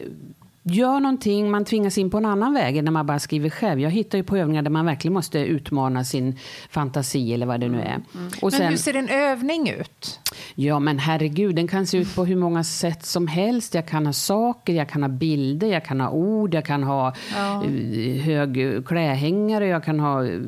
gör 0.64 1.00
någonting, 1.00 1.52
man 1.52 1.66
tvingas 1.66 1.98
in 1.98 2.10
på 2.10 2.18
en 2.18 2.26
annan 2.26 2.54
väg 2.54 2.84
när 2.84 2.92
man 2.92 3.06
bara 3.06 3.20
skriver 3.20 3.50
själv. 3.50 3.80
Jag 3.80 3.90
hittar 3.90 4.18
ju 4.18 4.24
på 4.24 4.38
övningar 4.38 4.62
där 4.62 4.70
man 4.70 4.86
verkligen 4.86 5.14
måste 5.14 5.40
utmana 5.40 6.04
sin 6.04 6.38
fantasi 6.70 7.34
eller 7.34 7.46
vad 7.46 7.60
det 7.60 7.70
nu 7.70 7.80
är. 7.80 7.86
Mm. 7.86 8.04
mm. 8.14 8.30
Men 8.52 8.68
hur 8.68 8.78
ser 8.78 8.94
en 8.94 9.10
övning 9.10 9.70
ut? 9.70 10.20
Ja, 10.56 10.80
men 10.80 11.00
herregud, 11.00 11.56
den 11.56 11.68
kan 11.68 11.88
se 11.88 11.98
ut 11.98 12.16
på 12.16 12.26
hur 12.26 12.36
många 12.36 12.64
sätt 12.64 13.06
som 13.06 13.28
helst. 13.28 13.74
Jag 13.74 13.88
kan 13.88 14.06
ha 14.06 14.14
saker, 14.14 14.74
jag 14.74 14.90
kan 14.90 15.04
ha 15.04 15.10
bilder, 15.10 15.68
jag 15.68 15.86
kan 15.86 16.02
ha 16.02 16.10
ord, 16.10 16.54
jag 16.54 16.66
kan 16.66 16.84
ha 16.84 17.14
ja. 17.36 17.64
Eh, 17.66 18.22
hög 18.22 18.84
klädhängare, 18.88 19.68
jag 19.68 19.84
kan 19.84 20.00
ha 20.00 20.26
eh, 20.26 20.40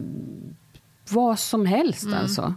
vad 1.09 1.39
som 1.39 1.65
helst 1.65 2.03
mm. 2.03 2.19
alltså. 2.19 2.53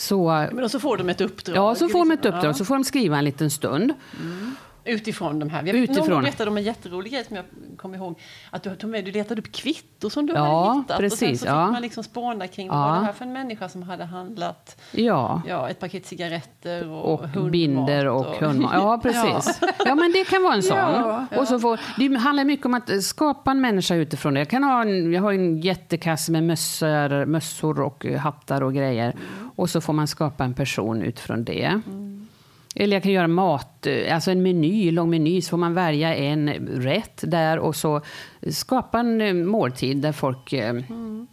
Så, 0.00 0.48
men 0.52 0.68
så 0.68 0.80
får 0.80 0.96
de 0.96 1.08
ett 1.08 1.20
uppdrag? 1.20 1.56
Ja, 1.56 1.74
så 1.74 1.88
får 1.88 1.98
de 1.98 2.10
ett 2.10 2.26
uppdrag. 2.26 2.44
Ja. 2.44 2.54
Så 2.54 2.64
får 2.64 2.74
de 2.74 2.84
skriva 2.84 3.18
en 3.18 3.24
liten 3.24 3.50
stund. 3.50 3.92
Mm. 4.20 4.56
Utifrån 4.84 5.38
de 5.38 5.50
här. 5.50 5.62
Jag 5.66 5.76
Utifrån. 5.76 6.08
Någon 6.08 6.22
berättade 6.22 6.50
om 6.50 6.56
en 6.56 6.62
jätterolig 6.62 7.12
grej 7.12 7.24
som 7.24 7.36
jag 7.36 7.44
kommer 7.76 7.98
ihåg. 7.98 8.20
Att 8.50 8.62
du 8.62 8.76
tog 8.76 8.90
med, 8.90 9.04
du 9.04 9.12
letade 9.12 9.40
upp 9.40 9.52
kvitto 9.52 10.10
som 10.10 10.26
du 10.26 10.32
ja, 10.32 10.68
hade 10.68 10.80
hittat. 10.80 10.98
Precis, 10.98 11.22
och 11.22 11.28
sen 11.28 11.38
så 11.38 11.46
ja. 11.46 11.66
fick 11.66 11.72
man 11.72 11.82
liksom 11.82 12.04
spåna 12.04 12.46
kring 12.46 12.66
ja. 12.66 12.74
vad 12.74 12.90
var 12.90 12.98
det 12.98 13.04
här 13.04 13.12
för 13.12 13.24
en 13.24 13.32
människa 13.32 13.68
som 13.68 13.82
hade 13.82 14.04
handlat 14.04 14.80
ja. 14.92 15.42
Ja, 15.48 15.68
ett 15.68 15.80
paket 15.80 16.06
cigaretter 16.06 16.88
och, 16.88 17.12
och 17.12 17.28
hundmat. 17.28 17.52
binder 17.52 18.06
och, 18.06 18.26
och 18.26 18.36
hundmat. 18.36 18.70
Ja, 18.74 18.98
precis. 19.02 19.58
Ja. 19.60 19.68
ja. 19.84 19.94
men 19.94 20.12
det 20.12 20.24
kan 20.24 20.42
vara 20.42 20.54
en 20.54 20.62
sån. 20.70 20.76
Ja, 20.76 21.26
och 21.36 21.48
så 21.48 21.58
får, 21.58 21.80
det 21.98 22.16
handlar 22.18 22.44
mycket 22.44 22.66
om 22.66 22.74
att 22.74 23.04
skapa 23.04 23.50
en 23.50 23.60
människa 23.60 23.94
utifrån 23.94 24.34
det. 24.34 24.40
Jag, 24.40 24.48
kan 24.48 24.64
ha 24.64 24.82
en, 24.82 25.12
jag 25.12 25.22
har 25.22 25.32
en 25.32 25.60
jättekasse 25.60 26.32
med 26.32 26.44
mössor, 26.44 27.26
mössor 27.26 27.80
och 27.80 28.04
hattar 28.04 28.62
och 28.62 28.74
grejer. 28.74 29.10
Mm. 29.10 29.50
Och 29.56 29.70
så 29.70 29.80
får 29.80 29.92
man 29.92 30.08
skapa 30.08 30.44
en 30.44 30.54
person 30.54 31.02
utifrån 31.02 31.44
det. 31.44 31.64
Mm. 31.64 32.09
Eller 32.74 32.96
jag 32.96 33.02
kan 33.02 33.12
göra 33.12 33.28
mat, 33.28 33.86
alltså 34.10 34.30
en 34.30 34.42
meny, 34.42 34.90
lång 34.90 35.10
meny, 35.10 35.42
så 35.42 35.50
får 35.50 35.56
man 35.56 35.74
välja 35.74 36.14
en 36.14 36.50
rätt 36.68 37.20
där 37.22 37.58
och 37.58 37.76
så 37.76 38.00
skapa 38.50 39.00
en 39.00 39.20
eh, 39.20 39.34
måltid 39.34 39.96
där 39.96 40.12
folk 40.12 40.52
mm. 40.52 41.26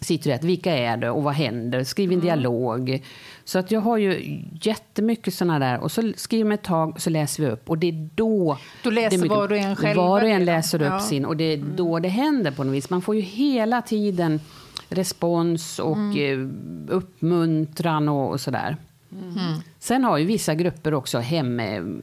sitter 0.00 0.30
rätt. 0.30 0.44
Vilka 0.44 0.76
är 0.76 0.96
det 0.96 1.10
och 1.10 1.22
vad 1.22 1.34
händer? 1.34 1.84
Skriv 1.84 2.08
en 2.08 2.14
mm. 2.14 2.26
dialog. 2.26 3.02
Så 3.44 3.58
att 3.58 3.70
jag 3.70 3.80
har 3.80 3.96
ju 3.96 4.40
jättemycket 4.62 5.34
sådana 5.34 5.58
där. 5.58 5.80
Och 5.80 5.92
så 5.92 6.12
skriver 6.16 6.44
man 6.44 6.52
ett 6.52 6.62
tag 6.62 7.00
så 7.00 7.10
läser 7.10 7.42
vi 7.42 7.50
upp. 7.50 7.70
Och 7.70 7.78
det 7.78 7.88
är 7.88 8.08
då... 8.14 8.58
Då 8.82 8.90
läser 8.90 9.18
mycket, 9.18 9.36
var 9.36 9.52
och 9.52 9.58
en 9.58 9.76
själv? 9.76 9.96
Var 9.96 10.22
och 10.22 10.28
en 10.28 10.44
läser 10.44 10.82
upp 10.82 10.88
ja. 10.88 11.00
sin. 11.00 11.24
Och 11.24 11.36
det 11.36 11.44
är 11.44 11.56
då 11.76 11.98
det 11.98 12.08
händer 12.08 12.50
på 12.50 12.64
något 12.64 12.74
vis. 12.74 12.90
Man 12.90 13.02
får 13.02 13.14
ju 13.14 13.20
hela 13.20 13.82
tiden 13.82 14.40
respons 14.88 15.78
och 15.78 15.96
mm. 15.96 16.88
uppmuntran 16.90 18.08
och, 18.08 18.30
och 18.30 18.40
sådär. 18.40 18.76
Mm. 19.12 19.60
Sen 19.78 20.04
har 20.04 20.18
ju 20.18 20.24
vissa 20.24 20.54
grupper 20.54 20.94
också 20.94 21.18
hem, 21.18 21.60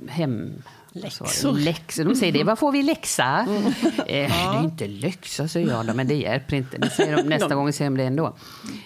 hem 0.10 0.62
Läxor. 0.92 1.58
läxor. 1.58 2.04
De 2.04 2.16
säger 2.16 2.34
det. 2.34 2.44
Vad 2.44 2.60
får 2.60 2.72
vi 2.72 2.84
läxa? 2.84 3.24
Mm. 3.24 3.66
Eh, 3.66 4.04
Det 4.08 4.26
är 4.26 4.64
inte 4.64 4.88
läxa, 4.88 5.48
säger 5.48 5.68
jag 5.68 5.86
då, 5.86 5.94
men 5.94 6.08
det 6.08 6.16
hjälper 6.16 6.56
inte. 6.56 6.78
Det 6.78 6.90
säger 6.90 7.18
de 7.18 7.24
nästa 7.24 7.56
gång 7.56 7.74
säger 7.74 7.92
de 7.92 7.98
det 7.98 8.04
ändå. 8.04 8.36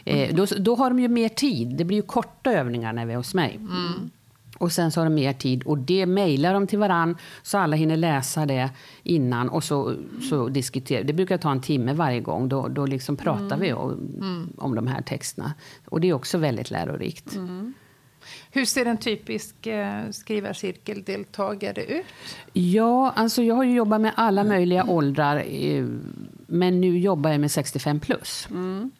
Eh, 0.05 0.35
då, 0.35 0.45
då 0.45 0.75
har 0.75 0.89
de 0.89 0.99
ju 0.99 1.07
mer 1.07 1.29
tid. 1.29 1.77
Det 1.77 1.83
blir 1.83 1.97
ju 1.97 2.03
korta 2.03 2.51
övningar 2.51 2.93
när 2.93 3.05
vi 3.05 3.13
är 3.13 3.17
hos 3.17 3.33
mig. 3.33 3.55
Mm. 3.55 4.11
Och 4.57 4.71
sen 4.71 4.91
så 4.91 4.99
har 4.99 5.05
de 5.05 5.13
mer 5.13 5.33
tid 5.33 5.63
och 5.63 5.77
det 5.77 6.05
mejlar 6.05 6.53
de 6.53 6.67
till 6.67 6.79
varann 6.79 7.17
så 7.43 7.57
alla 7.57 7.75
hinner 7.75 7.97
läsa 7.97 8.45
det 8.45 8.69
innan 9.03 9.49
och 9.49 9.63
så, 9.63 9.95
så 10.29 10.47
diskuterar 10.47 11.03
Det 11.03 11.13
brukar 11.13 11.37
ta 11.37 11.51
en 11.51 11.61
timme 11.61 11.93
varje 11.93 12.19
gång. 12.19 12.49
Då, 12.49 12.67
då 12.67 12.85
liksom 12.85 13.17
pratar 13.17 13.45
mm. 13.55 13.59
vi 13.59 13.73
om, 13.73 13.91
mm. 13.91 14.53
om 14.57 14.75
de 14.75 14.87
här 14.87 15.01
texterna. 15.01 15.53
Och 15.85 16.01
det 16.01 16.09
är 16.09 16.13
också 16.13 16.37
väldigt 16.37 16.71
lärorikt. 16.71 17.35
Mm. 17.35 17.73
Hur 18.55 18.65
ser 18.65 18.85
en 18.85 18.97
typisk 18.97 19.67
eh, 19.67 20.09
skrivarcirkeldeltagare 20.11 21.83
ut? 21.83 22.05
Ja, 22.53 23.13
alltså 23.15 23.43
jag 23.43 23.55
har 23.55 23.63
ju 23.63 23.75
jobbat 23.75 24.01
med 24.01 24.11
alla 24.15 24.43
möjliga 24.43 24.85
åldrar. 24.85 25.43
Eh, 25.47 25.85
men 26.47 26.81
nu 26.81 26.99
jobbar 26.99 27.29
jag 27.29 27.41
med 27.41 27.51
65 27.51 27.99
plus. 27.99 28.47
Mm. 28.51 28.91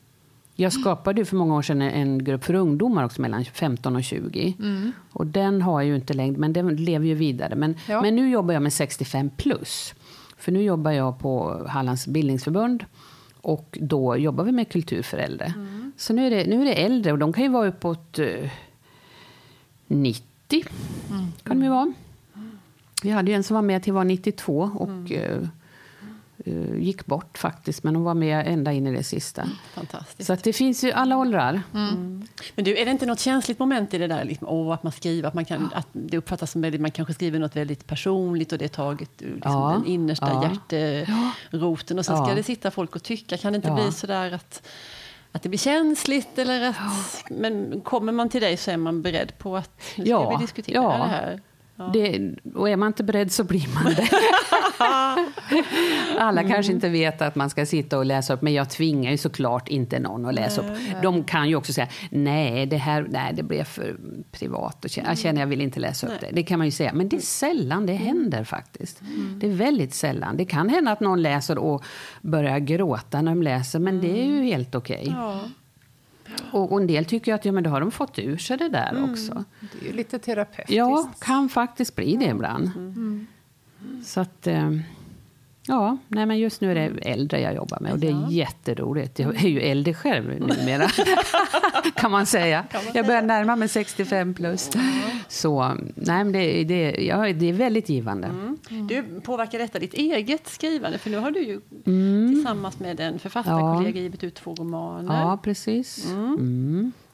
Jag 0.55 0.73
skapade 0.73 1.25
för 1.25 1.35
många 1.35 1.55
år 1.55 1.61
sedan 1.61 1.81
en 1.81 2.23
grupp 2.23 2.43
för 2.43 2.53
ungdomar 2.53 3.05
också 3.05 3.21
mellan 3.21 3.45
15 3.45 3.95
och 3.95 4.03
20. 4.03 4.55
Mm. 4.59 4.91
Och 5.11 5.27
den 5.27 5.61
har 5.61 5.81
jag 5.81 5.87
ju 5.87 5.95
inte 5.95 6.13
längre, 6.13 6.37
men 6.37 6.53
den 6.53 6.75
lever 6.75 7.05
ju 7.05 7.13
vidare. 7.15 7.55
Men, 7.55 7.75
ja. 7.87 8.01
men 8.01 8.15
nu 8.15 8.29
jobbar 8.29 8.53
jag 8.53 8.63
med 8.63 8.73
65 8.73 9.29
plus. 9.37 9.93
För 10.37 10.51
nu 10.51 10.61
jobbar 10.61 10.91
jag 10.91 11.19
på 11.19 11.65
Hallands 11.67 12.07
bildningsförbund. 12.07 12.85
Och 13.41 13.77
då 13.81 14.17
jobbar 14.17 14.43
vi 14.43 14.51
med 14.51 14.69
kultur 14.69 15.01
för 15.01 15.17
äldre. 15.17 15.45
Mm. 15.45 15.91
Så 15.97 16.13
nu 16.13 16.27
är, 16.27 16.29
det, 16.29 16.45
nu 16.45 16.61
är 16.61 16.65
det 16.65 16.73
äldre 16.73 17.11
och 17.11 17.17
de 17.19 17.33
kan 17.33 17.43
ju 17.43 17.49
vara 17.49 17.67
uppåt 17.67 18.19
90. 19.95 20.65
Mm. 21.09 21.31
kan 21.43 21.59
de 21.59 21.63
ju 21.63 21.69
vara. 21.69 21.93
Vi 23.03 23.09
hade 23.09 23.31
ju 23.31 23.35
en 23.35 23.43
som 23.43 23.55
var 23.55 23.61
med 23.61 23.83
till 23.83 23.93
var 23.93 24.03
92 24.03 24.71
och 24.75 24.89
mm. 24.89 25.49
uh, 26.47 26.81
gick 26.81 27.05
bort 27.05 27.37
faktiskt. 27.37 27.83
Men 27.83 27.95
hon 27.95 28.03
var 28.03 28.13
med 28.13 28.47
ända 28.47 28.71
in 28.71 28.87
i 28.87 28.95
det 28.95 29.03
sista. 29.03 29.49
Fantastiskt. 29.73 30.27
Så 30.27 30.37
det 30.43 30.53
finns 30.53 30.83
ju 30.83 30.91
alla 30.91 31.17
åldrar. 31.17 31.61
Mm. 31.73 31.89
mm. 31.89 32.27
Men 32.55 32.65
du, 32.65 32.77
är 32.77 32.85
det 32.85 32.91
inte 32.91 33.05
något 33.05 33.19
känsligt 33.19 33.59
moment 33.59 33.93
i 33.93 33.97
det 33.97 34.07
där? 34.07 34.23
Liksom, 34.23 34.47
oh, 34.47 34.73
att 34.73 34.83
man 34.83 34.91
skriver, 34.91 35.27
att, 35.27 35.33
man 35.33 35.45
kan, 35.45 35.69
att 35.73 35.87
det 35.91 36.17
uppfattas 36.17 36.51
som 36.51 36.61
väldigt, 36.61 36.81
man 36.81 36.91
kanske 36.91 37.13
skriver 37.13 37.39
något 37.39 37.55
väldigt 37.55 37.87
personligt 37.87 38.51
och 38.51 38.57
det 38.57 38.65
är 38.65 38.69
taget 38.69 39.21
ur 39.21 39.35
liksom, 39.35 39.51
ja. 39.51 39.73
den 39.77 39.85
innersta 39.85 40.29
ja. 40.29 40.51
hjärteroten. 40.71 41.99
Och 41.99 42.05
sen 42.05 42.17
ska 42.17 42.35
det 42.35 42.43
sitta 42.43 42.71
folk 42.71 42.95
och 42.95 43.03
tycka. 43.03 43.37
Kan 43.37 43.53
det 43.53 43.55
inte 43.55 43.71
bli 43.71 43.91
så 43.91 44.07
där 44.07 44.31
att 44.31 44.67
att 45.33 45.43
det 45.43 45.49
blir 45.49 45.59
känsligt. 45.59 46.37
Eller 46.37 46.69
att. 46.69 47.25
Men 47.29 47.81
kommer 47.81 48.11
man 48.11 48.29
till 48.29 48.41
dig 48.41 48.57
så 48.57 48.71
är 48.71 48.77
man 48.77 49.01
beredd 49.01 49.37
på 49.37 49.57
att 49.57 49.81
nu 49.95 50.03
ska 50.05 50.11
ja, 50.11 50.29
vi 50.29 50.43
diskutera 50.43 50.75
ja. 50.75 50.97
det 50.97 51.03
här. 51.03 51.41
Ja. 51.75 51.89
Det, 51.93 52.31
och 52.55 52.69
är 52.69 52.75
man 52.75 52.87
inte 52.87 53.03
beredd 53.03 53.31
så 53.31 53.43
blir 53.43 53.67
man 53.73 53.93
det. 53.93 54.09
Alla 56.19 56.41
mm. 56.41 56.53
kanske 56.53 56.73
inte 56.73 56.89
vet 56.89 57.21
att 57.21 57.35
man 57.35 57.49
ska 57.49 57.65
sitta 57.65 57.97
och 57.97 58.05
läsa 58.05 58.33
upp, 58.33 58.41
men 58.41 58.53
jag 58.53 58.69
tvingar 58.69 59.11
ju 59.11 59.17
såklart 59.17 59.67
inte 59.67 59.99
någon 59.99 60.25
att 60.25 60.33
läsa 60.33 60.61
upp. 60.61 60.77
De 61.01 61.23
kan 61.23 61.49
ju 61.49 61.55
också 61.55 61.73
säga, 61.73 61.87
nej, 62.09 62.65
det 62.65 62.77
här 62.77 63.07
nej, 63.09 63.33
det 63.33 63.43
blev 63.43 63.63
för 63.63 63.95
privat. 64.31 64.85
Och 64.85 64.91
känner, 64.91 65.09
jag 65.09 65.17
känner 65.17 65.41
jag 65.41 65.47
vill 65.47 65.61
inte 65.61 65.79
läsa 65.79 66.07
upp 66.07 66.13
nej. 66.21 66.29
det. 66.29 66.35
Det 66.35 66.43
kan 66.43 66.57
man 66.57 66.67
ju 66.67 66.71
säga, 66.71 66.93
men 66.93 67.09
det 67.09 67.15
är 67.15 67.21
sällan 67.21 67.85
det 67.85 67.93
händer 67.93 68.43
faktiskt. 68.43 69.01
Mm. 69.01 69.39
Det 69.39 69.47
är 69.47 69.53
väldigt 69.53 69.93
sällan. 69.93 70.37
Det 70.37 70.45
kan 70.45 70.69
hända 70.69 70.91
att 70.91 70.99
någon 70.99 71.21
läser 71.21 71.57
och 71.57 71.83
börjar 72.21 72.59
gråta 72.59 73.21
när 73.21 73.31
de 73.31 73.43
läser, 73.43 73.79
men 73.79 74.01
det 74.01 74.21
är 74.21 74.25
ju 74.25 74.33
mm. 74.33 74.45
helt 74.45 74.75
okej. 74.75 75.01
Okay. 75.01 75.13
Ja. 75.17 75.39
Och, 76.51 76.71
och, 76.71 76.81
en 76.81 76.87
del 76.87 77.05
tycker 77.05 77.33
att 77.33 77.45
ja, 77.45 77.51
men 77.51 77.63
då 77.63 77.69
har 77.69 77.79
de 77.79 77.91
fått 77.91 78.19
ur 78.19 78.37
sig 78.37 78.57
det 78.57 78.69
där 78.69 78.89
mm. 78.89 79.11
också. 79.11 79.43
Det 79.59 79.85
är 79.85 79.91
ju 79.91 79.97
lite 79.97 80.19
terapeutiskt. 80.19 80.71
Ja, 80.77 81.11
kan 81.19 81.49
faktiskt 81.49 81.95
bli 81.95 82.15
det 82.15 82.25
ibland. 82.25 82.71
Mm. 82.75 83.27
Så 84.03 84.19
att... 84.19 84.47
Eh, 84.47 84.71
Ja, 85.67 85.97
nej 86.07 86.25
men 86.25 86.39
just 86.39 86.61
nu 86.61 86.71
är 86.71 86.75
det 86.75 87.09
äldre 87.09 87.41
jag 87.41 87.55
jobbar 87.55 87.79
med 87.79 87.91
och 87.91 87.99
det 87.99 88.07
är 88.07 88.31
jätteroligt. 88.31 89.19
Jag 89.19 89.35
är 89.35 89.49
ju 89.49 89.61
äldre 89.61 89.93
själv 89.93 90.39
numera, 90.39 90.87
kan 91.95 92.11
man 92.11 92.25
säga. 92.25 92.65
Jag 92.93 93.05
börjar 93.05 93.21
närma 93.21 93.55
mig 93.55 93.67
65 93.67 94.33
plus. 94.33 94.69
Så 95.27 95.77
nej, 95.95 96.23
men 96.23 96.31
det, 96.31 96.63
det, 96.63 97.05
ja, 97.05 97.33
det 97.33 97.49
är 97.49 97.53
väldigt 97.53 97.89
givande. 97.89 98.27
Mm. 98.27 98.87
Du, 98.87 99.21
påverkar 99.21 99.59
detta 99.59 99.79
ditt 99.79 99.93
eget 99.93 100.47
skrivande? 100.47 100.97
För 100.97 101.09
nu 101.09 101.17
har 101.17 101.31
du 101.31 101.39
ju 101.39 101.61
mm. 101.85 102.33
tillsammans 102.33 102.79
med 102.79 102.99
en 102.99 103.19
författarkollega 103.19 103.99
ja. 103.99 104.03
givit 104.03 104.23
ut 104.23 104.35
två 104.35 104.55
romaner. 104.55 105.21
Ja, 105.21 105.39
precis. 105.43 106.05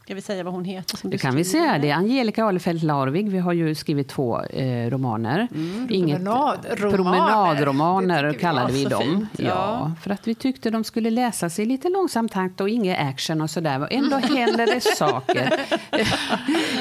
Mm. 0.09 0.17
mm. 0.17 0.21
Ska 0.21 0.33
vi 0.33 0.35
säga 0.35 0.43
vad 0.43 0.53
hon 0.53 0.65
heter? 0.65 0.97
Som 0.97 1.09
det 1.09 1.17
kan 1.17 1.35
vi 1.35 1.43
säga. 1.43 1.77
Det 1.77 1.89
är 1.89 1.95
Angelica 1.95 2.45
Alefelt 2.45 2.83
Larvig. 2.83 3.29
Vi 3.29 3.39
har 3.39 3.53
ju 3.53 3.75
skrivit 3.75 4.07
två 4.07 4.41
eh, 4.41 4.89
romaner. 4.89 5.47
Mm. 5.55 5.87
Inget, 5.89 6.17
Promenadromaner. 6.17 6.91
Promenadromaner 6.91 8.33
kallade 8.33 8.73
vi 8.73 8.85
dem. 8.85 9.27
Ja. 9.37 9.45
ja. 9.45 9.91
för 10.01 10.11
att 10.11 10.27
vi 10.27 10.35
tyckte 10.35 10.69
de 10.69 10.83
skulle 10.83 11.09
läsas 11.09 11.59
i 11.59 11.65
lite 11.65 11.89
långsam 11.89 12.29
takt 12.29 12.61
och 12.61 12.69
ingen 12.69 13.07
action 13.07 13.41
och 13.41 13.49
sådär. 13.49 13.87
Ändå 13.91 14.17
händer 14.17 14.65
det 14.65 14.81
saker 14.97 15.59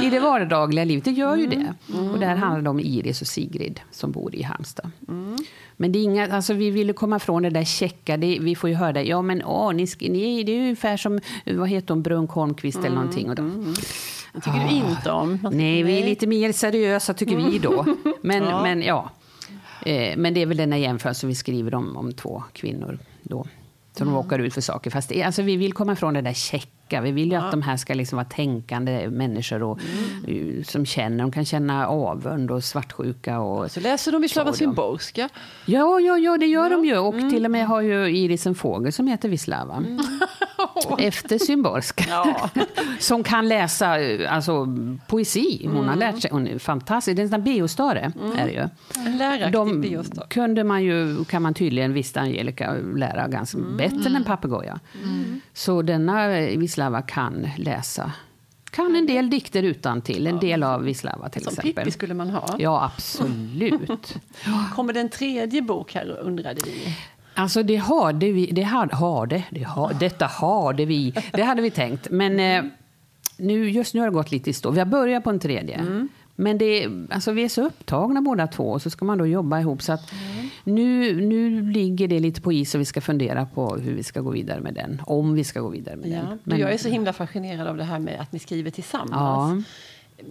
i 0.02 0.11
det 0.11 0.20
vardagliga 0.20 0.85
livet. 0.85 1.04
Det 1.04 1.11
gör 1.11 1.37
ju 1.37 1.47
det. 1.47 1.75
Mm. 1.94 2.11
Och 2.11 2.18
där 2.18 2.37
handlar 2.37 2.62
det 2.62 2.70
om 2.70 2.80
Iris 2.80 3.20
och 3.20 3.26
Sigrid 3.26 3.80
som 3.90 4.12
bor 4.12 4.35
i 4.35 4.42
Halmstad. 4.42 4.90
Mm. 5.08 5.37
Men 5.80 5.92
det 5.92 5.99
är 5.99 6.02
inga, 6.02 6.35
alltså 6.35 6.54
vi 6.54 6.70
ville 6.70 6.92
komma 6.92 7.16
ifrån 7.16 7.42
det 7.42 7.50
där 7.50 7.64
checka. 7.64 8.16
Det, 8.16 8.38
vi 8.40 8.54
får 8.54 8.70
ju 8.70 8.76
höra 8.76 8.92
det. 8.92 9.02
Ja, 9.02 9.23
men 9.23 9.44
åh, 9.44 9.73
ni, 9.73 9.87
ni, 10.00 10.42
det 10.44 10.52
är 10.52 10.61
ungefär 10.61 10.97
som 10.97 11.20
vad 11.44 11.68
heter 11.68 11.94
hon, 11.94 12.02
Brunk 12.02 12.30
Holmqvist 12.30 12.78
eller 12.78 12.94
någonting. 12.94 13.17
Och 13.26 13.34
då, 13.34 13.42
mm. 13.42 13.75
Det 14.32 14.40
tycker 14.40 14.58
ah, 14.58 14.68
du 14.68 14.75
inte 14.75 15.10
om? 15.10 15.48
Nej, 15.52 15.82
vi 15.82 16.00
är 16.00 16.06
lite 16.06 16.26
mer 16.26 16.52
seriösa 16.52 17.14
tycker 17.14 17.37
vi 17.37 17.58
då. 17.58 17.87
Men 18.22 18.44
ja. 18.44 18.62
Men, 18.62 18.82
ja. 18.82 19.10
Eh, 19.87 20.16
men 20.16 20.34
det 20.34 20.42
är 20.42 20.46
väl 20.46 20.56
den 20.56 20.72
här 20.72 20.78
jämförelsen 20.78 21.28
vi 21.28 21.34
skriver 21.34 21.75
om, 21.75 21.96
om 21.96 22.12
två 22.12 22.42
kvinnor 22.52 22.98
då. 23.22 23.46
Som 23.96 24.08
mm. 24.08 24.16
råkar 24.16 24.38
ut 24.38 24.54
för 24.54 24.60
saker. 24.60 24.90
Fast 24.90 25.08
det, 25.08 25.22
alltså, 25.22 25.42
vi 25.42 25.56
vill 25.56 25.72
komma 25.72 25.92
ifrån 25.92 26.14
det 26.14 26.20
där 26.20 26.32
checka. 26.32 27.00
Vi 27.00 27.12
vill 27.12 27.28
ju 27.28 27.34
ja. 27.34 27.44
att 27.44 27.50
de 27.50 27.62
här 27.62 27.76
ska 27.76 27.94
liksom 27.94 28.16
vara 28.16 28.28
tänkande 28.28 29.08
människor 29.10 29.62
och, 29.62 29.78
mm. 30.26 30.64
som 30.64 30.87
känner. 30.87 31.18
De 31.18 31.32
kan 31.32 31.44
känna 31.44 31.87
avund 31.87 32.50
och 32.50 32.64
svartsjuka. 32.64 33.40
Och 33.40 33.70
så 33.70 33.80
läser 33.80 34.12
de 34.12 34.22
Wisława 34.22 34.52
Szymborska. 34.52 35.28
Ja, 35.66 36.00
ja, 36.00 36.18
ja, 36.18 36.37
det 36.38 36.46
gör 36.46 36.70
ja. 36.70 36.76
de 36.76 36.84
ju. 36.84 36.98
Och 36.98 37.14
mm. 37.14 37.30
till 37.30 37.44
och 37.44 37.50
med 37.50 37.66
har 37.66 37.80
ju 37.80 38.16
Iris 38.16 38.46
en 38.46 38.54
fågel 38.54 38.92
som 38.92 39.06
heter 39.06 39.28
Wisława. 39.28 39.76
Mm. 39.76 39.98
Efter 40.99 41.38
Szymborska. 41.38 42.04
Ja. 42.08 42.50
som 42.99 43.23
kan 43.23 43.49
läsa 43.49 43.97
alltså, 44.28 44.76
poesi. 45.06 45.61
Hon 45.64 45.76
har 45.76 45.82
mm. 45.82 45.99
lärt 45.99 46.23
sig. 46.23 46.30
Hon 46.30 46.49
är 46.49 46.58
fantastisk. 46.58 47.16
Det 47.16 47.23
är 47.23 47.35
en 47.35 47.42
biostare. 47.42 48.12
Mm. 48.20 48.38
Är 48.38 48.47
det 48.47 48.52
ju. 48.52 48.68
En 49.42 49.52
de 49.52 49.80
biostare. 49.80 50.26
kunde 50.30 50.64
man 50.64 50.85
ju, 50.85 51.25
kan 51.25 51.42
man 51.42 51.54
tydligen, 51.54 51.92
visste 51.92 52.20
Angelica, 52.20 52.75
lära 52.97 53.28
ganska 53.28 53.58
mm. 53.58 53.76
bättre 53.76 54.06
än 54.06 54.16
en 54.16 54.25
papegoja. 54.25 54.80
Mm. 55.04 55.40
Så 55.52 55.82
denna 55.82 56.28
Wislava 56.38 57.02
kan 57.02 57.49
läsa 57.56 58.12
kan 58.70 58.97
en 58.97 59.06
del 59.06 59.30
dikter 59.30 59.62
utan 59.62 60.02
till 60.02 60.26
en 60.26 60.38
del 60.38 60.62
av 60.62 60.82
Wislava 60.82 61.28
till 61.28 61.44
Som 61.44 61.50
exempel. 61.50 61.75
Pippi 61.75 61.90
skulle 61.90 62.14
man 62.14 62.30
ha. 62.30 62.56
Ja, 62.58 62.85
absolut. 62.85 64.14
Kommer 64.75 64.92
det 64.92 65.00
en 65.00 65.08
tredje 65.08 65.62
bok 65.62 65.94
här 65.94 66.18
undrade 66.20 66.61
vi? 66.64 66.97
Alltså 67.38 67.62
det 67.62 67.76
hade 67.76 68.33
vi, 68.33 68.47
det 68.47 68.62
hade, 68.62 68.97
hade, 68.97 69.45
det 69.50 69.62
hade, 69.62 69.95
detta 69.95 70.26
hade 70.26 70.85
vi, 70.85 71.14
det 71.33 71.42
hade 71.42 71.62
vi 71.62 71.71
tänkt. 71.71 72.11
Men 72.11 72.40
eh, 72.40 72.71
nu, 73.37 73.71
just 73.71 73.95
nu 73.95 74.00
har 74.00 74.07
det 74.07 74.14
gått 74.14 74.30
lite 74.30 74.50
i 74.50 74.52
stå. 74.52 74.71
Vi 74.71 74.78
har 74.78 74.87
börjat 74.87 75.25
på 75.25 75.30
en 75.30 75.40
tredje. 75.40 75.75
Mm. 75.75 76.09
Men 76.37 76.59
det, 76.59 76.88
alltså 77.11 77.33
vi 77.33 77.45
är 77.45 77.49
så 77.49 77.62
upptagna 77.62 78.23
båda 78.23 78.47
två 78.47 78.64
och 78.64 78.83
så 78.83 78.90
ska 78.90 79.04
man 79.04 79.18
då 79.18 79.26
jobba 79.26 79.61
ihop. 79.61 79.83
Så 79.83 79.92
att 79.92 80.12
mm. 80.12 80.49
nu, 80.64 81.21
nu 81.21 81.73
ligger 81.73 82.09
det 82.09 82.21
lite 82.21 82.40
på 82.40 82.52
is 82.52 82.75
och 82.75 82.80
vi 82.80 82.85
ska 82.85 83.00
fundera 83.00 83.47
på 83.47 83.76
hur 83.76 83.95
vi 83.95 84.02
ska 84.02 84.21
gå 84.21 84.30
vidare 84.30 84.61
med 84.61 84.75
den. 84.75 85.02
Om 85.07 85.35
vi 85.35 85.45
ska 85.45 85.61
gå 85.61 85.68
vidare 85.68 85.97
med 85.97 86.09
ja. 86.09 86.16
den. 86.16 86.38
Men, 86.45 86.59
jag 86.59 86.73
är 86.73 86.78
så 86.78 86.88
himla 86.88 87.12
fascinerad 87.12 87.66
av 87.66 87.76
det 87.76 87.85
här 87.85 87.99
med 87.99 88.21
att 88.21 88.33
ni 88.33 88.38
skriver 88.38 88.71
tillsammans. 88.71 89.11
Ja. 89.12 89.62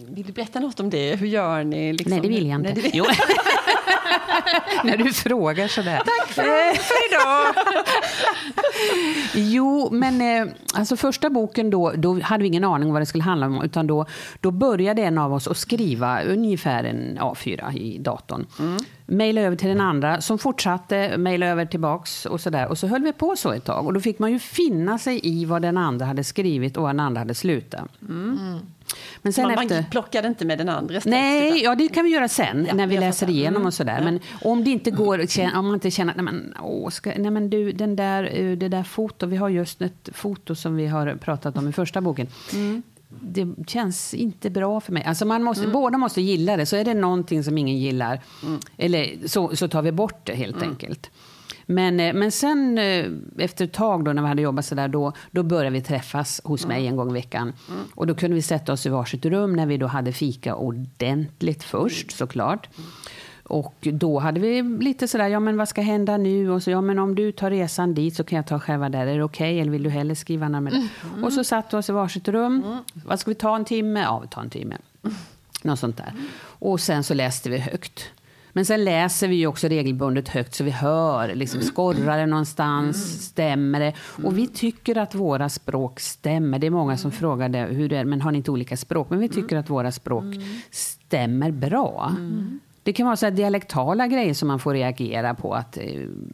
Vill 0.08 0.26
du 0.26 0.32
berätta 0.32 0.60
något 0.60 0.80
om 0.80 0.90
det? 0.90 1.16
Hur 1.16 1.26
gör 1.26 1.64
ni? 1.64 1.92
Liksom? 1.92 2.10
Nej, 2.10 2.20
det 2.20 2.28
vill 2.28 2.46
jag 2.46 2.60
inte. 2.60 2.74
Nej, 2.74 2.92
När 4.84 4.96
du 4.96 5.12
frågar 5.12 5.68
sådär. 5.68 5.96
Tack 5.96 6.28
för, 6.28 6.74
för 6.74 7.08
idag! 7.10 7.54
jo, 9.34 9.88
men 9.92 10.20
eh, 10.20 10.52
alltså 10.74 10.96
första 10.96 11.30
boken 11.30 11.70
då, 11.70 11.92
då 11.96 12.20
hade 12.20 12.42
vi 12.42 12.48
ingen 12.48 12.64
aning 12.64 12.88
om 12.88 12.92
vad 12.92 13.02
det 13.02 13.06
skulle 13.06 13.24
handla 13.24 13.46
om. 13.46 13.62
Utan 13.62 13.86
då, 13.86 14.06
då 14.40 14.50
började 14.50 15.02
en 15.02 15.18
av 15.18 15.32
oss 15.32 15.48
att 15.48 15.56
skriva 15.56 16.22
ungefär 16.22 16.84
en 16.84 17.18
A4 17.18 17.76
i 17.76 17.98
datorn. 17.98 18.46
Mm. 18.58 18.78
Mejla 19.06 19.40
över 19.40 19.56
till 19.56 19.68
den 19.68 19.80
andra 19.80 20.20
som 20.20 20.38
fortsatte 20.38 21.18
mejla 21.18 21.46
över 21.46 21.66
tillbaks 21.66 22.26
och 22.26 22.40
sådär. 22.40 22.68
Och 22.68 22.78
så 22.78 22.86
höll 22.86 23.02
vi 23.02 23.12
på 23.12 23.36
så 23.36 23.52
ett 23.52 23.64
tag. 23.64 23.86
Och 23.86 23.92
då 23.92 24.00
fick 24.00 24.18
man 24.18 24.32
ju 24.32 24.38
finna 24.38 24.98
sig 24.98 25.20
i 25.22 25.44
vad 25.44 25.62
den 25.62 25.76
andra 25.76 26.06
hade 26.06 26.24
skrivit 26.24 26.76
och 26.76 26.82
vad 26.82 26.90
den 26.90 27.00
andra 27.00 27.18
hade 27.18 27.34
slutat. 27.34 27.88
Mm. 28.08 28.58
Men 29.22 29.32
sen 29.32 29.44
man, 29.44 29.58
efter... 29.58 29.74
man 29.74 29.90
plockade 29.90 30.28
inte 30.28 30.44
med 30.44 30.58
den 30.58 30.68
andra 30.68 31.00
Nej, 31.04 31.62
ja, 31.62 31.74
det 31.74 31.88
kan 31.88 32.04
vi 32.04 32.10
göra 32.10 32.28
sen 32.28 32.66
ja, 32.68 32.74
när 32.74 32.86
vi 32.86 32.96
läser 32.96 33.30
igenom 33.30 33.56
mm. 33.56 33.66
och 33.66 33.74
sådär. 33.74 34.00
Men 34.04 34.20
om 34.42 34.64
det 34.64 34.70
inte 34.70 34.90
går, 34.90 35.26
om 35.56 35.66
man 35.66 35.74
inte 35.74 35.90
känner 35.90 36.12
att 36.12 36.16
nej, 36.16 36.24
men, 36.24 36.54
åh, 36.62 36.90
ska, 36.90 37.12
nej, 37.16 37.30
men 37.30 37.50
du, 37.50 37.72
den 37.72 37.96
där, 37.96 38.30
eh, 38.32 38.56
det 38.56 38.68
där 38.68 38.82
foto, 38.82 39.26
vi 39.26 39.36
har 39.36 39.48
just 39.48 39.82
ett 39.82 40.08
foto 40.12 40.54
som 40.54 40.76
vi 40.76 40.86
har 40.86 41.14
pratat 41.14 41.56
om 41.56 41.68
i 41.68 41.72
första 41.72 42.00
boken. 42.00 42.26
Mm 42.52 42.82
det 43.08 43.46
känns 43.66 44.14
inte 44.14 44.50
bra 44.50 44.80
för 44.80 44.92
mig. 44.92 45.04
Alltså 45.04 45.24
man 45.24 45.42
måste, 45.42 45.62
mm. 45.62 45.72
Båda 45.72 45.98
måste 45.98 46.20
gilla 46.20 46.56
det. 46.56 46.66
Så 46.66 46.76
är 46.76 46.84
det 46.84 46.94
någonting 46.94 47.44
som 47.44 47.58
ingen 47.58 47.78
gillar, 47.78 48.20
mm. 48.42 48.60
eller 48.76 49.28
så, 49.28 49.56
så 49.56 49.68
tar 49.68 49.82
vi 49.82 49.92
bort 49.92 50.20
det 50.26 50.34
helt 50.34 50.56
mm. 50.56 50.68
enkelt. 50.68 51.10
Men, 51.70 52.00
eh, 52.00 52.14
men 52.14 52.32
sen 52.32 52.78
eh, 52.78 53.06
efter 53.38 53.64
ett 53.64 53.72
tag 53.72 54.04
då 54.04 54.12
när 54.12 54.22
vi 54.22 54.28
hade 54.28 54.42
jobbat 54.42 54.64
så 54.64 54.74
där, 54.74 54.88
då, 54.88 55.12
då 55.30 55.42
började 55.42 55.70
vi 55.70 55.82
träffas 55.82 56.40
hos 56.44 56.66
mig 56.66 56.80
mm. 56.80 56.90
en 56.90 56.96
gång 56.96 57.10
i 57.10 57.12
veckan. 57.12 57.52
Mm. 57.68 57.80
Och 57.94 58.06
då 58.06 58.14
kunde 58.14 58.34
vi 58.34 58.42
sätta 58.42 58.72
oss 58.72 58.86
i 58.86 58.88
varsitt 58.88 59.26
rum 59.26 59.52
när 59.52 59.66
vi 59.66 59.76
då 59.76 59.86
hade 59.86 60.12
fika 60.12 60.54
ordentligt 60.54 61.64
först 61.64 62.10
såklart. 62.10 62.68
Och 63.42 63.74
då 63.80 64.18
hade 64.18 64.40
vi 64.40 64.62
lite 64.62 65.08
sådär, 65.08 65.28
ja 65.28 65.40
men 65.40 65.56
vad 65.56 65.68
ska 65.68 65.80
hända 65.80 66.16
nu? 66.16 66.50
Och 66.50 66.62
så, 66.62 66.70
ja 66.70 66.80
men 66.80 66.98
om 66.98 67.14
du 67.14 67.32
tar 67.32 67.50
resan 67.50 67.94
dit 67.94 68.16
så 68.16 68.24
kan 68.24 68.36
jag 68.36 68.46
ta 68.46 68.60
själva 68.60 68.88
där. 68.88 69.06
Är 69.06 69.16
det 69.18 69.24
okej? 69.24 69.50
Okay? 69.52 69.60
Eller 69.60 69.70
vill 69.70 69.82
du 69.82 69.90
hellre 69.90 70.14
skriva 70.14 70.48
namnet? 70.48 70.74
Mm. 70.74 71.24
Och 71.24 71.32
så 71.32 71.44
satt 71.44 71.72
vi 71.72 71.76
oss 71.76 71.88
i 71.88 71.92
varsitt 71.92 72.28
rum. 72.28 72.62
Mm. 72.66 72.78
Vad 73.06 73.20
ska 73.20 73.30
vi 73.30 73.34
ta 73.34 73.56
en 73.56 73.64
timme? 73.64 74.00
Ja, 74.00 74.18
vi 74.18 74.28
tar 74.28 74.42
en 74.42 74.50
timme. 74.50 74.76
Något 75.62 75.78
sånt 75.78 75.96
där. 75.96 76.12
Och 76.40 76.80
sen 76.80 77.04
så 77.04 77.14
läste 77.14 77.50
vi 77.50 77.58
högt. 77.58 78.10
Men 78.58 78.64
sen 78.64 78.84
läser 78.84 79.28
vi 79.28 79.36
ju 79.36 79.46
också 79.46 79.68
regelbundet 79.68 80.28
högt 80.28 80.54
så 80.54 80.64
vi 80.64 80.70
hör, 80.70 81.34
liksom, 81.34 81.60
skorrar 81.60 82.18
det 82.18 82.26
någonstans, 82.26 83.24
stämmer 83.24 83.80
det? 83.80 83.92
Och 84.24 84.38
vi 84.38 84.46
tycker 84.46 84.98
att 84.98 85.14
våra 85.14 85.48
språk 85.48 86.00
stämmer. 86.00 86.58
Det 86.58 86.66
är 86.66 86.70
många 86.70 86.96
som 86.96 87.12
frågade 87.12 87.58
hur 87.58 87.88
det 87.88 87.96
är, 87.96 88.04
men 88.04 88.20
har 88.20 88.32
ni 88.32 88.38
inte 88.38 88.50
olika 88.50 88.76
språk? 88.76 89.10
Men 89.10 89.18
vi 89.18 89.28
tycker 89.28 89.56
att 89.56 89.70
våra 89.70 89.92
språk 89.92 90.24
stämmer 90.70 91.50
bra. 91.50 92.12
Det 92.82 92.92
kan 92.92 93.06
vara 93.06 93.16
så 93.16 93.30
dialektala 93.30 94.06
grejer 94.06 94.34
som 94.34 94.48
man 94.48 94.58
får 94.58 94.74
reagera 94.74 95.34
på. 95.34 95.54
Att 95.54 95.76
eh, 95.76 95.84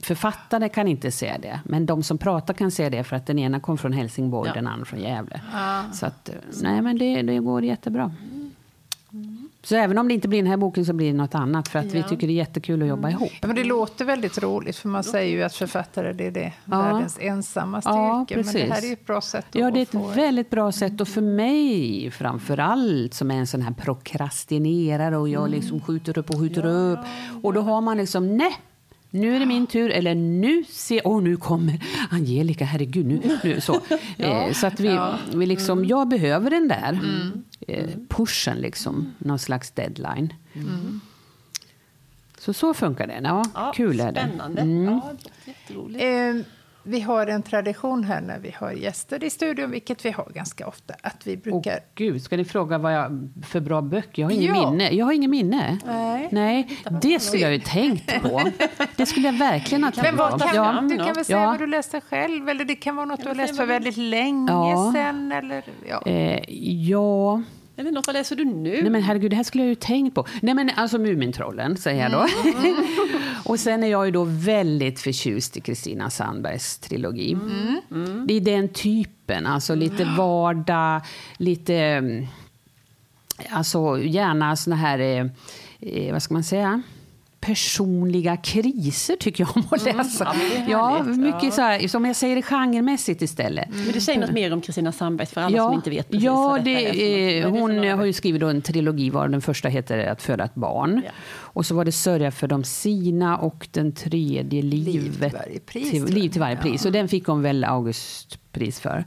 författare 0.02 0.68
kan 0.68 0.88
inte 0.88 1.10
se 1.10 1.36
det, 1.42 1.60
men 1.64 1.86
de 1.86 2.02
som 2.02 2.18
pratar 2.18 2.54
kan 2.54 2.70
se 2.70 2.88
det 2.88 3.04
för 3.04 3.16
att 3.16 3.26
den 3.26 3.38
ena 3.38 3.60
kom 3.60 3.78
från 3.78 3.92
Helsingborg, 3.92 4.48
ja. 4.48 4.54
den 4.54 4.66
andra 4.66 4.84
från 4.84 5.00
Gävle. 5.00 5.40
Ja. 5.52 5.84
Så 5.92 6.06
att, 6.06 6.28
eh, 6.28 6.34
nej 6.62 6.82
men 6.82 6.98
det, 6.98 7.22
det 7.22 7.38
går 7.38 7.64
jättebra. 7.64 8.12
Så 9.62 9.76
även 9.76 9.98
om 9.98 10.08
det 10.08 10.14
inte 10.14 10.28
blir 10.28 10.38
den 10.38 10.50
här 10.50 10.56
boken 10.56 10.86
så 10.86 10.92
blir 10.92 11.06
det 11.06 11.18
något 11.18 11.34
annat 11.34 11.68
för 11.68 11.78
att 11.78 11.84
ja. 11.84 11.90
vi 11.92 12.02
tycker 12.02 12.26
det 12.26 12.32
är 12.32 12.34
jättekul 12.34 12.82
att 12.82 12.88
jobba 12.88 13.08
mm. 13.08 13.20
ihop. 13.20 13.32
Ja, 13.40 13.46
men 13.46 13.56
det 13.56 13.64
låter 13.64 14.04
väldigt 14.04 14.38
roligt 14.38 14.76
för 14.76 14.88
man 14.88 15.04
säger 15.04 15.36
ju 15.36 15.42
att 15.42 15.54
författare 15.54 16.12
det 16.12 16.26
är 16.26 16.30
det 16.30 16.52
ja. 16.64 16.82
världens 16.82 17.18
ensamma 17.20 17.80
styrka. 17.80 17.96
Ja, 17.98 18.26
men 18.28 18.52
det 18.52 18.74
här 18.74 18.88
är 18.88 18.92
ett 18.92 19.06
bra 19.06 19.20
sätt 19.20 19.46
Ja, 19.52 19.70
det 19.70 19.80
är 19.80 19.82
ett 19.82 19.90
få... 19.90 20.06
väldigt 20.06 20.50
bra 20.50 20.72
sätt 20.72 21.00
och 21.00 21.08
för 21.08 21.20
mig 21.20 22.10
framför 22.10 22.58
allt 22.58 23.14
som 23.14 23.30
är 23.30 23.34
en 23.34 23.46
sån 23.46 23.62
här 23.62 23.72
prokrastinerare 23.72 25.16
och 25.16 25.28
jag 25.28 25.46
mm. 25.46 25.52
liksom 25.52 25.80
skjuter 25.80 26.18
upp 26.18 26.30
och 26.30 26.40
skjuter 26.40 26.62
ja, 26.62 26.68
upp. 26.68 26.98
Och 27.42 27.52
då 27.52 27.60
har 27.60 27.80
man 27.80 27.96
liksom, 27.96 28.36
nej 28.36 28.56
nu 29.14 29.36
är 29.36 29.40
det 29.40 29.46
min 29.46 29.66
tur, 29.66 29.90
eller 29.90 30.14
nu 30.14 30.64
ser... 30.64 31.06
Åh, 31.06 31.18
oh, 31.18 31.22
nu 31.22 31.36
kommer 31.36 31.80
Angelica, 32.10 32.64
herregud. 32.64 33.06
Nu, 33.06 33.38
nu, 33.44 33.60
så 33.60 33.80
ja. 34.16 34.46
eh, 34.46 34.52
så 34.52 34.66
att 34.66 34.80
vi, 34.80 34.88
ja. 34.88 35.18
vi 35.34 35.46
liksom, 35.46 35.78
mm. 35.78 35.90
jag 35.90 36.08
behöver 36.08 36.50
den 36.50 36.68
där 36.68 36.92
mm. 36.92 37.44
eh, 37.68 37.90
pushen, 38.08 38.56
liksom, 38.56 39.14
någon 39.18 39.38
slags 39.38 39.70
deadline. 39.70 40.32
Mm. 40.54 41.00
Så 42.38 42.52
så 42.52 42.74
funkar 42.74 43.06
det. 43.06 43.20
Ja, 43.24 43.44
ja 43.54 43.72
kul 43.74 44.00
är 44.00 44.12
det. 44.12 44.20
Spännande. 44.20 44.62
Mm. 44.62 44.84
Ja, 44.84 45.12
jätteroligt. 45.44 46.04
Eh, 46.04 46.53
vi 46.84 47.00
har 47.00 47.26
en 47.26 47.42
tradition 47.42 48.04
här 48.04 48.20
när 48.20 48.38
vi 48.38 48.50
har 48.50 48.72
gäster 48.72 49.24
i 49.24 49.30
studion, 49.30 49.70
vilket 49.70 50.04
vi 50.04 50.10
har 50.10 50.30
ganska 50.34 50.66
ofta. 50.66 50.94
Att 51.02 51.26
vi 51.26 51.36
brukar... 51.36 51.72
Åh, 51.72 51.82
Gud, 51.94 52.22
ska 52.22 52.36
ni 52.36 52.44
fråga 52.44 52.78
vad 52.78 52.94
jag 52.94 53.30
för 53.46 53.60
bra 53.60 53.82
böcker? 53.82 54.22
Jag 54.22 54.28
har 54.28 54.32
ingen 54.32 54.54
ja. 54.54 54.70
minne. 54.70 54.90
Jag 54.90 55.04
har 55.04 55.12
ingen 55.12 55.30
minne. 55.30 55.78
Nej. 55.86 56.28
Nej, 56.32 56.78
det 57.02 57.20
skulle 57.20 57.42
jag 57.42 57.52
ju 57.52 57.60
tänkt 57.60 58.22
på. 58.22 58.42
Det 58.96 59.06
skulle 59.06 59.28
jag 59.28 59.38
verkligen 59.38 59.84
ha 59.84 59.90
tänkt 59.90 60.16
på. 60.16 60.38
Kan, 60.38 60.54
ja. 60.54 60.80
Du 60.90 60.96
kan 60.96 61.14
väl 61.14 61.24
säga 61.24 61.40
ja. 61.40 61.46
vad 61.46 61.58
du 61.58 61.66
läste 61.66 62.00
själv? 62.00 62.48
Eller 62.48 62.64
det 62.64 62.74
kan 62.74 62.96
vara 62.96 63.06
något 63.06 63.22
du 63.22 63.28
har 63.28 63.34
läst 63.34 63.56
för 63.56 63.66
väldigt 63.66 63.96
länge 63.96 64.52
ja. 64.52 64.92
sedan? 64.94 65.32
Eller, 65.32 65.62
ja. 65.88 66.02
Eh, 66.06 66.40
ja. 66.88 67.42
Eller 67.76 67.92
något, 67.92 68.06
vad 68.06 68.14
läser 68.14 68.36
du 68.36 68.44
nu? 68.44 68.82
Nej 68.82 68.90
men 68.90 69.02
herregud, 69.02 69.30
det 69.30 69.36
här 69.36 69.42
skulle 69.42 69.62
jag 69.64 69.68
ju 69.68 69.74
tänkt 69.74 70.14
på. 70.14 70.26
Nej 70.42 70.54
men 70.54 70.70
alltså 70.76 70.98
Mumintrollen, 70.98 71.76
säger 71.76 72.02
jag 72.02 72.12
då. 72.12 72.50
Mm. 72.50 72.76
och 73.44 73.60
sen 73.60 73.84
är 73.84 73.88
jag 73.88 74.06
ju 74.06 74.10
då 74.10 74.24
väldigt 74.24 75.00
förtjust 75.00 75.56
i 75.56 75.60
Kristina 75.60 76.10
Sandbergs 76.10 76.78
trilogi. 76.78 77.32
Mm. 77.32 77.80
Mm. 77.90 78.26
Det 78.26 78.34
är 78.34 78.40
den 78.40 78.68
typen, 78.68 79.46
alltså 79.46 79.74
lite 79.74 80.04
vardag, 80.04 81.02
lite... 81.36 81.74
Mm, 81.74 82.26
alltså 83.50 83.98
gärna 83.98 84.56
såna 84.56 84.76
här, 84.76 84.98
eh, 84.98 85.26
eh, 85.80 86.12
vad 86.12 86.22
ska 86.22 86.34
man 86.34 86.44
säga? 86.44 86.82
Personliga 87.44 88.36
kriser 88.36 89.16
tycker 89.16 89.44
jag 89.44 89.56
om 89.56 89.64
att 89.70 89.86
mm. 89.86 89.96
läsa. 89.96 90.34
Mm, 90.34 90.70
ja, 90.70 91.02
mycket 91.02 91.42
ja. 91.42 91.50
så 91.50 91.60
här, 91.60 91.88
som 91.88 92.04
jag 92.04 92.16
säger 92.16 92.42
genremässigt 92.42 93.22
istället. 93.22 93.68
Mm. 93.68 93.84
Men 93.84 93.92
du 93.92 94.00
säger 94.00 94.20
något 94.20 94.32
mer 94.32 94.52
om 94.52 94.60
Kristina 94.60 94.92
Sandberg 94.92 95.26
för 95.26 95.40
alla 95.40 95.56
ja, 95.56 95.64
som 95.64 95.74
inte 95.74 95.90
vet 95.90 96.08
precis 96.08 96.24
Ja, 96.24 96.58
det, 96.64 97.38
är, 97.38 97.46
hon 97.46 97.76
det 97.76 97.88
har 97.88 98.04
ju 98.04 98.12
skrivit 98.12 98.42
en 98.42 98.62
trilogi 98.62 99.10
var 99.10 99.28
den 99.28 99.42
första 99.42 99.68
heter 99.68 100.06
Att 100.06 100.22
föda 100.22 100.44
ett 100.44 100.54
barn. 100.54 101.02
Ja. 101.04 101.10
Och 101.36 101.66
så 101.66 101.74
var 101.74 101.84
det 101.84 101.92
Sörja 101.92 102.30
för 102.30 102.48
de 102.48 102.64
sina 102.64 103.38
och 103.38 103.68
den 103.70 103.92
tredje 103.92 104.62
Livet 104.62 104.94
liv 104.94 105.12
till 105.12 105.38
varje 105.38 105.60
pris. 105.60 105.90
Till, 105.90 106.04
liv 106.04 106.28
till 106.28 106.40
varje 106.40 106.56
pris. 106.56 106.84
Och 106.84 106.92
den 106.92 107.08
fick 107.08 107.26
hon 107.26 107.42
väl 107.42 107.64
Augustpris 107.64 108.80
för. 108.80 109.04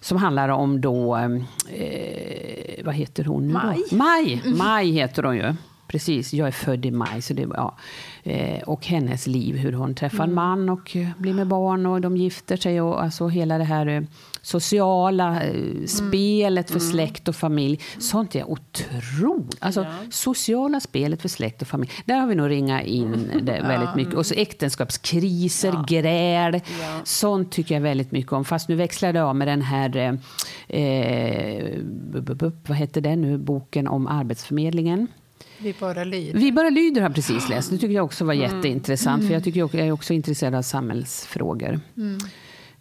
Som 0.00 0.18
handlar 0.18 0.48
om 0.48 0.80
då, 0.80 1.16
eh, 1.16 2.84
vad 2.84 2.94
heter 2.94 3.24
hon 3.24 3.46
nu 3.46 3.52
Maj. 3.52 3.84
Maj. 3.90 4.42
Maj 4.44 4.90
heter 4.90 5.22
hon 5.22 5.36
ju. 5.36 5.54
Precis, 5.88 6.32
jag 6.32 6.48
är 6.48 6.52
född 6.52 6.86
i 6.86 6.90
maj. 6.90 7.22
Så 7.22 7.34
det, 7.34 7.46
ja. 7.54 7.76
Eh, 8.22 8.62
och 8.62 8.86
hennes 8.86 9.26
liv, 9.26 9.56
hur 9.56 9.72
hon 9.72 9.94
träffar 9.94 10.24
en 10.24 10.30
mm. 10.30 10.34
man 10.34 10.68
och 10.68 10.96
eh, 10.96 11.08
blir 11.18 11.34
med 11.34 11.46
barn 11.46 11.86
och 11.86 12.00
de 12.00 12.16
gifter 12.16 12.56
sig. 12.56 12.80
Och 12.80 13.02
alltså 13.02 13.28
hela 13.28 13.58
det 13.58 13.64
här 13.64 13.86
eh, 13.86 14.02
sociala 14.42 15.42
mm. 15.42 15.86
spelet 15.86 16.70
för 16.70 16.80
mm. 16.80 16.90
släkt 16.90 17.28
och 17.28 17.36
familj. 17.36 17.80
Sånt 17.98 18.34
är 18.34 18.50
otroligt. 18.50 19.56
Alltså, 19.60 19.80
ja. 19.80 19.90
Sociala 20.10 20.80
spelet 20.80 21.22
för 21.22 21.28
släkt 21.28 21.62
och 21.62 21.68
familj. 21.68 21.90
Där 22.04 22.20
har 22.20 22.26
vi 22.26 22.34
nog 22.34 22.50
ringat 22.50 22.84
in 22.84 23.30
det 23.42 23.60
väldigt 23.68 23.94
mycket. 23.94 24.14
Och 24.14 24.26
så 24.26 24.34
äktenskapskriser, 24.34 25.72
ja. 25.72 25.84
gräl. 25.88 26.54
Ja. 26.54 27.00
Sånt 27.04 27.52
tycker 27.52 27.74
jag 27.74 27.82
väldigt 27.82 28.12
mycket 28.12 28.32
om. 28.32 28.44
Fast 28.44 28.68
nu 28.68 28.74
växlar 28.74 29.12
det 29.12 29.22
av 29.22 29.36
med 29.36 29.48
den 29.48 29.62
här, 29.62 30.18
eh, 30.68 31.64
vad 32.66 32.76
heter 32.76 33.00
det 33.00 33.16
nu, 33.16 33.38
boken 33.38 33.88
om 33.88 34.06
Arbetsförmedlingen. 34.06 35.08
Vi 35.58 35.74
bara 35.80 36.04
lyder. 36.04 36.38
Vi 36.38 36.52
bara 36.52 36.70
lyder 36.70 37.02
har 37.02 37.10
precis 37.10 37.48
läst. 37.48 37.70
Det 37.70 37.78
tycker 37.78 37.94
jag 37.94 38.04
också 38.04 38.24
var 38.24 38.34
mm. 38.34 38.50
jätteintressant. 38.50 39.26
För 39.26 39.32
jag, 39.32 39.44
tycker 39.44 39.60
jag 39.60 39.74
är 39.74 39.92
också 39.92 40.14
intresserad 40.14 40.54
av 40.54 40.62
samhällsfrågor. 40.62 41.80
Mm. 41.96 42.18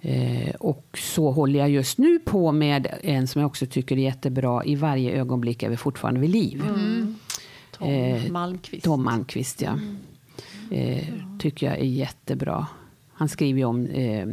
Eh, 0.01 0.55
och 0.55 0.97
så 0.97 1.31
håller 1.31 1.59
jag 1.59 1.69
just 1.69 1.97
nu 1.97 2.19
på 2.19 2.51
med 2.51 2.87
en 3.01 3.27
som 3.27 3.41
jag 3.41 3.47
också 3.47 3.65
tycker 3.65 3.95
är 3.95 4.01
jättebra. 4.01 4.63
I 4.63 4.75
varje 4.75 5.11
ögonblick 5.11 5.63
är 5.63 5.69
vi 5.69 5.77
fortfarande 5.77 6.19
vid 6.19 6.29
liv. 6.29 6.63
Mm. 6.67 7.15
Tom 7.71 7.89
eh, 7.89 8.31
Malmqvist. 8.31 8.83
Tom 8.83 9.03
Malmqvist, 9.03 9.61
ja. 9.61 9.71
Mm. 9.71 9.97
Eh, 10.69 11.03
tycker 11.39 11.67
jag 11.67 11.77
är 11.77 11.85
jättebra. 11.85 12.67
Han 13.13 13.29
skriver 13.29 13.59
ju 13.59 13.65
om 13.65 13.85
eh, 13.85 14.27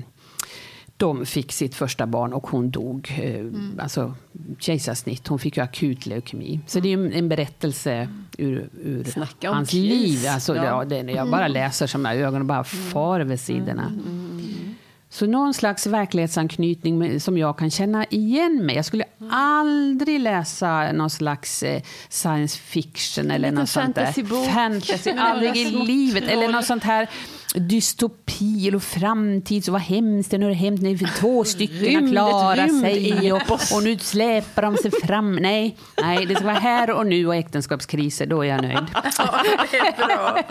de 0.96 1.26
fick 1.26 1.52
sitt 1.52 1.74
första 1.74 2.06
barn 2.06 2.32
och 2.32 2.46
hon 2.46 2.70
dog. 2.70 3.14
Eh, 3.18 3.40
mm. 3.40 3.80
Alltså 3.82 4.14
kejsarsnitt. 4.58 5.28
Hon 5.28 5.38
fick 5.38 5.56
ju 5.56 5.62
akut 5.62 6.06
leukemi. 6.06 6.60
Så 6.66 6.80
det 6.80 6.92
är 6.92 7.12
en 7.12 7.28
berättelse 7.28 8.08
ur, 8.38 8.68
ur 8.82 9.06
hans 9.48 9.70
kris. 9.70 9.90
liv. 9.90 10.28
Alltså, 10.28 10.56
ja. 10.56 10.64
Ja, 10.64 10.84
det, 10.84 11.12
jag 11.12 11.30
bara 11.30 11.44
mm. 11.44 11.52
läser 11.52 11.86
som 11.86 12.06
ögonen 12.06 12.46
bara 12.46 12.64
mm. 12.72 12.90
far 12.90 13.20
över 13.20 13.36
sidorna. 13.36 13.86
Mm. 13.86 14.00
mm. 14.00 14.74
Så 15.14 15.26
någon 15.26 15.54
slags 15.54 15.86
verklighetsanknytning 15.86 17.20
som 17.20 17.38
jag 17.38 17.58
kan 17.58 17.70
känna 17.70 18.04
igen 18.04 18.66
mig. 18.66 18.76
Jag 18.76 18.84
skulle 18.84 19.04
aldrig 19.30 20.20
läsa 20.20 20.92
någon 20.92 21.10
slags 21.10 21.62
eh, 21.62 21.82
science 22.08 22.58
fiction 22.58 23.30
eller 23.30 23.52
något 23.52 23.68
sånt 23.68 23.94
där. 23.94 24.12
Fantasy, 24.44 25.10
aldrig 25.18 25.56
i 25.56 25.64
livet. 25.64 26.24
Eller 26.24 26.48
något 26.48 26.64
sånt 26.64 26.84
här 26.84 27.08
dystopi 27.54 28.68
eller 28.68 28.78
framtid. 28.78 29.64
Så 29.64 29.72
vad 29.72 29.80
hemskt 29.80 30.30
det 30.30 30.38
nu 30.38 30.50
är 30.50 30.54
hänt 30.54 30.82
när 30.82 31.20
två 31.20 31.44
stycken 31.44 32.04
har 32.04 32.12
klarat 32.12 32.80
sig 32.80 33.32
och, 33.32 33.42
och 33.74 33.82
nu 33.82 33.98
släpar 33.98 34.62
de 34.62 34.76
sig 34.76 34.90
fram. 34.90 35.36
Nej, 35.36 35.76
nej, 36.02 36.26
det 36.26 36.34
ska 36.34 36.44
vara 36.44 36.54
här 36.54 36.90
och 36.90 37.06
nu 37.06 37.26
och 37.26 37.34
äktenskapskriser. 37.34 38.26
Då 38.26 38.42
är 38.42 38.48
jag 38.48 38.62
nöjd. 38.62 38.78
Ja, 39.18 39.42
det 39.70 39.76
är 39.78 40.06
bra. 40.06 40.42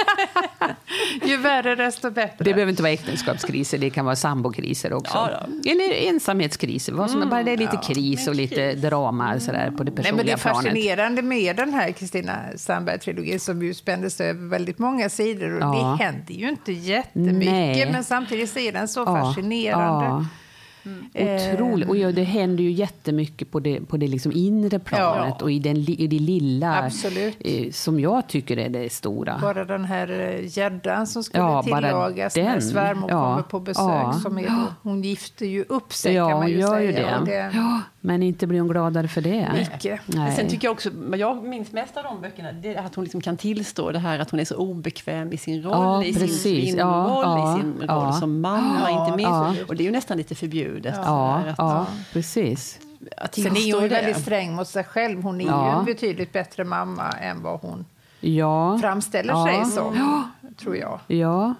Ju 1.26 1.38
värre 1.38 1.76
desto 1.76 2.12
bättre. 2.12 2.44
Det 2.44 2.54
behöver 2.54 2.70
inte 2.70 2.84
vara 2.84 2.92
äktenskapskriser, 2.92 3.78
det 3.78 3.90
kan 3.90 4.06
vara 4.06 4.16
sambokriser 4.16 4.94
också. 4.94 5.14
Ja, 5.14 5.72
Eller 5.72 6.10
ensamhetskriser, 6.10 6.94
vad 6.94 7.10
som 7.10 7.20
mm, 7.20 7.30
bara 7.30 7.44
det 7.44 7.52
är 7.52 7.58
lite 7.58 7.76
ja, 7.76 7.82
kris 7.82 8.28
och 8.28 8.36
lite 8.36 8.74
drama 8.74 9.40
sådär, 9.40 9.72
på 9.78 9.84
det 9.84 9.92
personliga 9.92 10.04
Nej, 10.04 10.14
men 10.14 10.26
Det 10.26 10.32
är 10.32 10.38
planet. 10.38 10.58
fascinerande 10.66 11.22
med 11.22 11.56
den 11.56 11.74
här 11.74 11.92
Kristina 11.92 12.36
Sandberg-trilogin 12.56 13.31
som 13.40 13.62
ju 13.62 13.74
spände 13.74 14.10
sig 14.10 14.30
över 14.30 14.48
väldigt 14.48 14.80
många 14.80 15.10
sidor. 15.10 15.54
Och 15.54 15.62
ja. 15.62 15.98
Det 15.98 16.04
händer 16.04 16.34
ju 16.34 16.50
inte 16.50 16.72
jättemycket, 16.72 17.54
Nej. 17.54 17.92
men 17.92 18.04
samtidigt 18.04 18.58
är 18.58 18.72
den 18.72 18.88
så 18.88 19.06
fascinerande. 19.06 20.26
Mm. 20.84 21.54
Otroligt. 21.54 21.90
Och 21.90 21.98
ja, 21.98 22.12
det 22.12 22.24
händer 22.24 22.64
ju 22.64 22.72
jättemycket 22.72 23.52
på 23.52 23.60
det, 23.60 23.82
på 23.82 23.98
det 23.98 24.08
liksom 24.08 24.32
inre 24.32 24.80
planet 24.80 25.36
ja. 25.40 25.44
och 25.44 25.52
i, 25.52 25.60
den, 25.60 25.78
i 25.78 26.08
det 26.08 26.20
lilla 26.20 26.84
Absolut. 26.84 27.38
Eh, 27.40 27.72
som 27.72 28.00
jag 28.00 28.28
tycker 28.28 28.58
är 28.58 28.70
det 28.70 28.94
stora. 28.94 29.40
Bara 29.42 29.66
den 29.66 29.86
här 29.86 30.20
eh, 30.20 30.58
gäddan 30.58 31.08
som 31.08 31.24
skulle 31.24 31.44
ja, 31.44 31.64
tillagas 31.64 32.36
när 32.36 32.60
svärmor 32.60 33.10
ja. 33.10 33.30
kommer 33.30 33.44
på 33.44 33.60
besök. 33.60 34.22
Som 34.22 34.38
är, 34.38 34.66
hon 34.82 35.02
gifter 35.02 35.46
ju 35.46 35.66
upp 35.70 35.94
sig 35.94 36.16
kan 36.16 36.32
man 36.32 36.50
ju 36.50 36.60
gör 36.60 36.68
säga. 36.68 36.82
Ju 36.82 36.92
det. 36.92 37.22
det. 37.26 37.52
Ja, 37.54 37.82
men 38.00 38.24
inte 38.24 38.48
blir 38.48 38.60
hon 38.60 38.70
gladare 38.70 39.08
för 39.08 39.22
det. 39.22 39.52
Mycket. 39.54 40.00
Nej. 40.06 40.36
Sen 40.36 40.50
tycker 40.50 40.68
jag 40.68 40.72
också, 40.72 40.90
jag 41.18 41.44
minns 41.44 41.72
mest 41.72 41.98
av 41.98 42.04
de 42.04 42.22
böckerna, 42.22 42.52
det 42.52 42.76
är 42.76 42.86
att 42.86 42.96
hon 42.96 43.04
liksom 43.04 43.22
kan 43.22 43.38
tillstå 43.38 43.92
det 43.92 44.00
här 44.00 44.20
att 44.20 44.30
hon 44.30 44.40
är 44.40 44.46
så 44.46 44.56
obekväm 44.56 45.34
i 45.34 45.38
sin 45.38 45.64
roll, 45.64 46.06
i 46.06 46.14
sin 46.14 46.28
kvinnoroll, 46.28 47.60
i 47.60 47.62
sin 47.62 47.88
roll 47.88 48.14
som 48.14 48.42
mamma, 48.42 48.90
inte 48.90 49.18
minst. 49.18 49.70
Och 49.70 49.76
det 49.76 49.84
är 49.84 49.86
ju 49.86 49.92
nästan 49.92 50.18
lite 50.18 50.36
förbjudet. 50.36 50.71
Ja, 50.80 51.36
att, 51.36 51.56
ja 51.58 51.88
precis. 52.14 52.80
Att 53.18 53.36
Sen 53.36 53.46
är 53.46 53.74
hon 53.74 53.84
ju 53.84 53.88
väldigt 53.88 54.22
sträng 54.22 54.56
mot 54.56 54.68
sig 54.68 54.84
själv. 54.84 55.24
Hon 55.24 55.42
är 55.42 55.46
ja. 55.46 55.74
ju 55.74 55.80
en 55.80 55.86
betydligt 55.86 56.34
bättre 56.34 56.64
mamma 56.64 57.12
än 57.12 57.42
vad 57.44 57.60
hon 57.60 57.86
ja. 58.20 58.78
framställer 58.82 59.34
ja. 59.34 59.46
sig 59.46 59.72
som, 59.72 59.96
ja. 59.96 60.30
tror 60.58 60.78
jag. 60.78 61.00
Ja, 61.08 61.54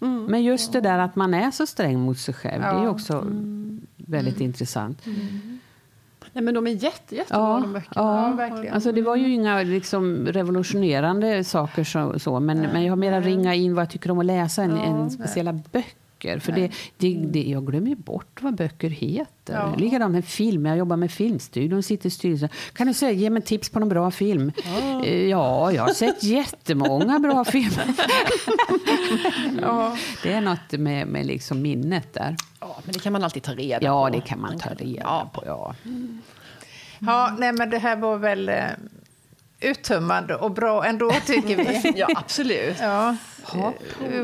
mm. 0.00 0.24
men 0.24 0.42
just 0.42 0.72
det 0.72 0.80
där 0.80 0.98
att 0.98 1.16
man 1.16 1.34
är 1.34 1.50
så 1.50 1.66
sträng 1.66 2.00
mot 2.00 2.18
sig 2.18 2.34
själv, 2.34 2.62
det 2.62 2.68
är 2.68 2.88
också 2.88 3.12
mm. 3.12 3.86
väldigt 3.96 4.36
mm. 4.36 4.46
intressant. 4.46 5.06
Mm. 5.06 5.60
Nej, 6.32 6.44
men 6.44 6.54
de 6.54 6.66
är 6.66 6.70
jätte, 6.70 7.16
jättebra 7.16 7.40
ja, 7.40 7.60
de 7.62 7.72
böckerna. 7.72 7.90
Ja, 7.94 8.28
ja, 8.28 8.36
verkligen. 8.36 8.74
Alltså, 8.74 8.92
det 8.92 9.02
var 9.02 9.16
ju 9.16 9.32
inga 9.32 9.62
liksom, 9.62 10.26
revolutionerande 10.26 11.44
saker 11.44 11.84
så, 11.84 12.18
så 12.18 12.40
men, 12.40 12.60
men 12.60 12.84
jag 12.84 12.92
har 12.92 12.96
mera 12.96 13.20
ringa 13.20 13.54
in 13.54 13.74
vad 13.74 13.82
jag 13.82 13.90
tycker 13.90 14.10
om 14.10 14.18
att 14.18 14.26
läsa 14.26 14.62
än, 14.62 14.78
än 14.78 15.10
speciella 15.10 15.52
böcker 15.52 16.03
böcker. 16.24 16.38
För 16.38 16.52
det, 16.52 16.70
det, 16.96 17.14
det, 17.14 17.42
jag 17.42 17.66
glömmer 17.66 17.88
ju 17.88 17.96
bort 17.96 18.42
vad 18.42 18.54
böcker 18.54 18.90
heter. 18.90 19.54
Ja. 19.54 19.74
Likadant 19.78 20.12
med 20.12 20.24
film. 20.24 20.66
Jag 20.66 20.76
jobbar 20.76 20.96
med 20.96 21.10
Filmstudion 21.10 21.82
sitter 21.82 22.06
i 22.06 22.10
styrelsen. 22.10 22.48
Kan 22.72 22.86
du 22.86 22.94
säga, 22.94 23.12
ge 23.12 23.30
mig 23.30 23.42
tips 23.42 23.68
på 23.68 23.80
någon 23.80 23.88
bra 23.88 24.10
film? 24.10 24.52
Ja, 24.64 25.06
ja 25.06 25.72
jag 25.72 25.82
har 25.82 25.94
sett 25.94 26.22
jättemånga 26.22 27.18
bra 27.18 27.44
filmer. 27.44 27.94
ja. 29.62 29.96
Det 30.22 30.32
är 30.32 30.40
något 30.40 30.72
med, 30.72 31.06
med 31.06 31.26
liksom 31.26 31.62
minnet 31.62 32.12
där. 32.12 32.36
Ja, 32.60 32.76
men 32.84 32.92
det 32.92 32.98
kan 32.98 33.12
man 33.12 33.24
alltid 33.24 33.42
ta 33.42 33.52
reda 33.52 33.78
på. 33.78 33.84
Ja, 33.84 34.10
det 34.12 34.20
kan 34.20 34.40
man 34.40 34.58
ta 34.58 34.70
reda 34.70 35.30
på. 35.32 35.42
Ja. 35.46 35.74
Ja, 36.98 37.36
nej, 37.38 37.52
men 37.52 37.70
det 37.70 37.78
här 37.78 37.96
var 37.96 38.16
väl 38.16 38.48
eh, 38.48 38.54
uttömmande 39.60 40.34
och 40.36 40.50
bra 40.50 40.84
ändå, 40.84 41.10
tycker 41.26 41.56
vi. 41.56 41.92
ja, 41.96 42.08
absolut. 42.16 42.76
Ja. 42.80 43.16
Ja, 43.54 43.72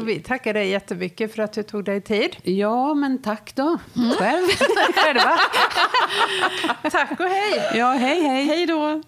vi 0.03 0.21
tackar 0.21 0.55
dig 0.55 0.69
jättemycket 0.69 1.35
för 1.35 1.43
att 1.43 1.53
du 1.53 1.63
tog 1.63 1.85
dig 1.85 2.01
tid. 2.01 2.37
Ja, 2.43 2.95
men 2.95 3.23
tack 3.23 3.53
då. 3.55 3.79
Mm. 3.97 4.11
Själv. 4.13 4.49
Själva. 4.95 5.39
tack 6.91 7.21
och 7.21 7.27
hej. 7.27 7.71
Ja, 7.75 7.91
hej, 7.91 8.23
hej. 8.23 8.45
Hej 8.45 8.67
då. 8.67 9.03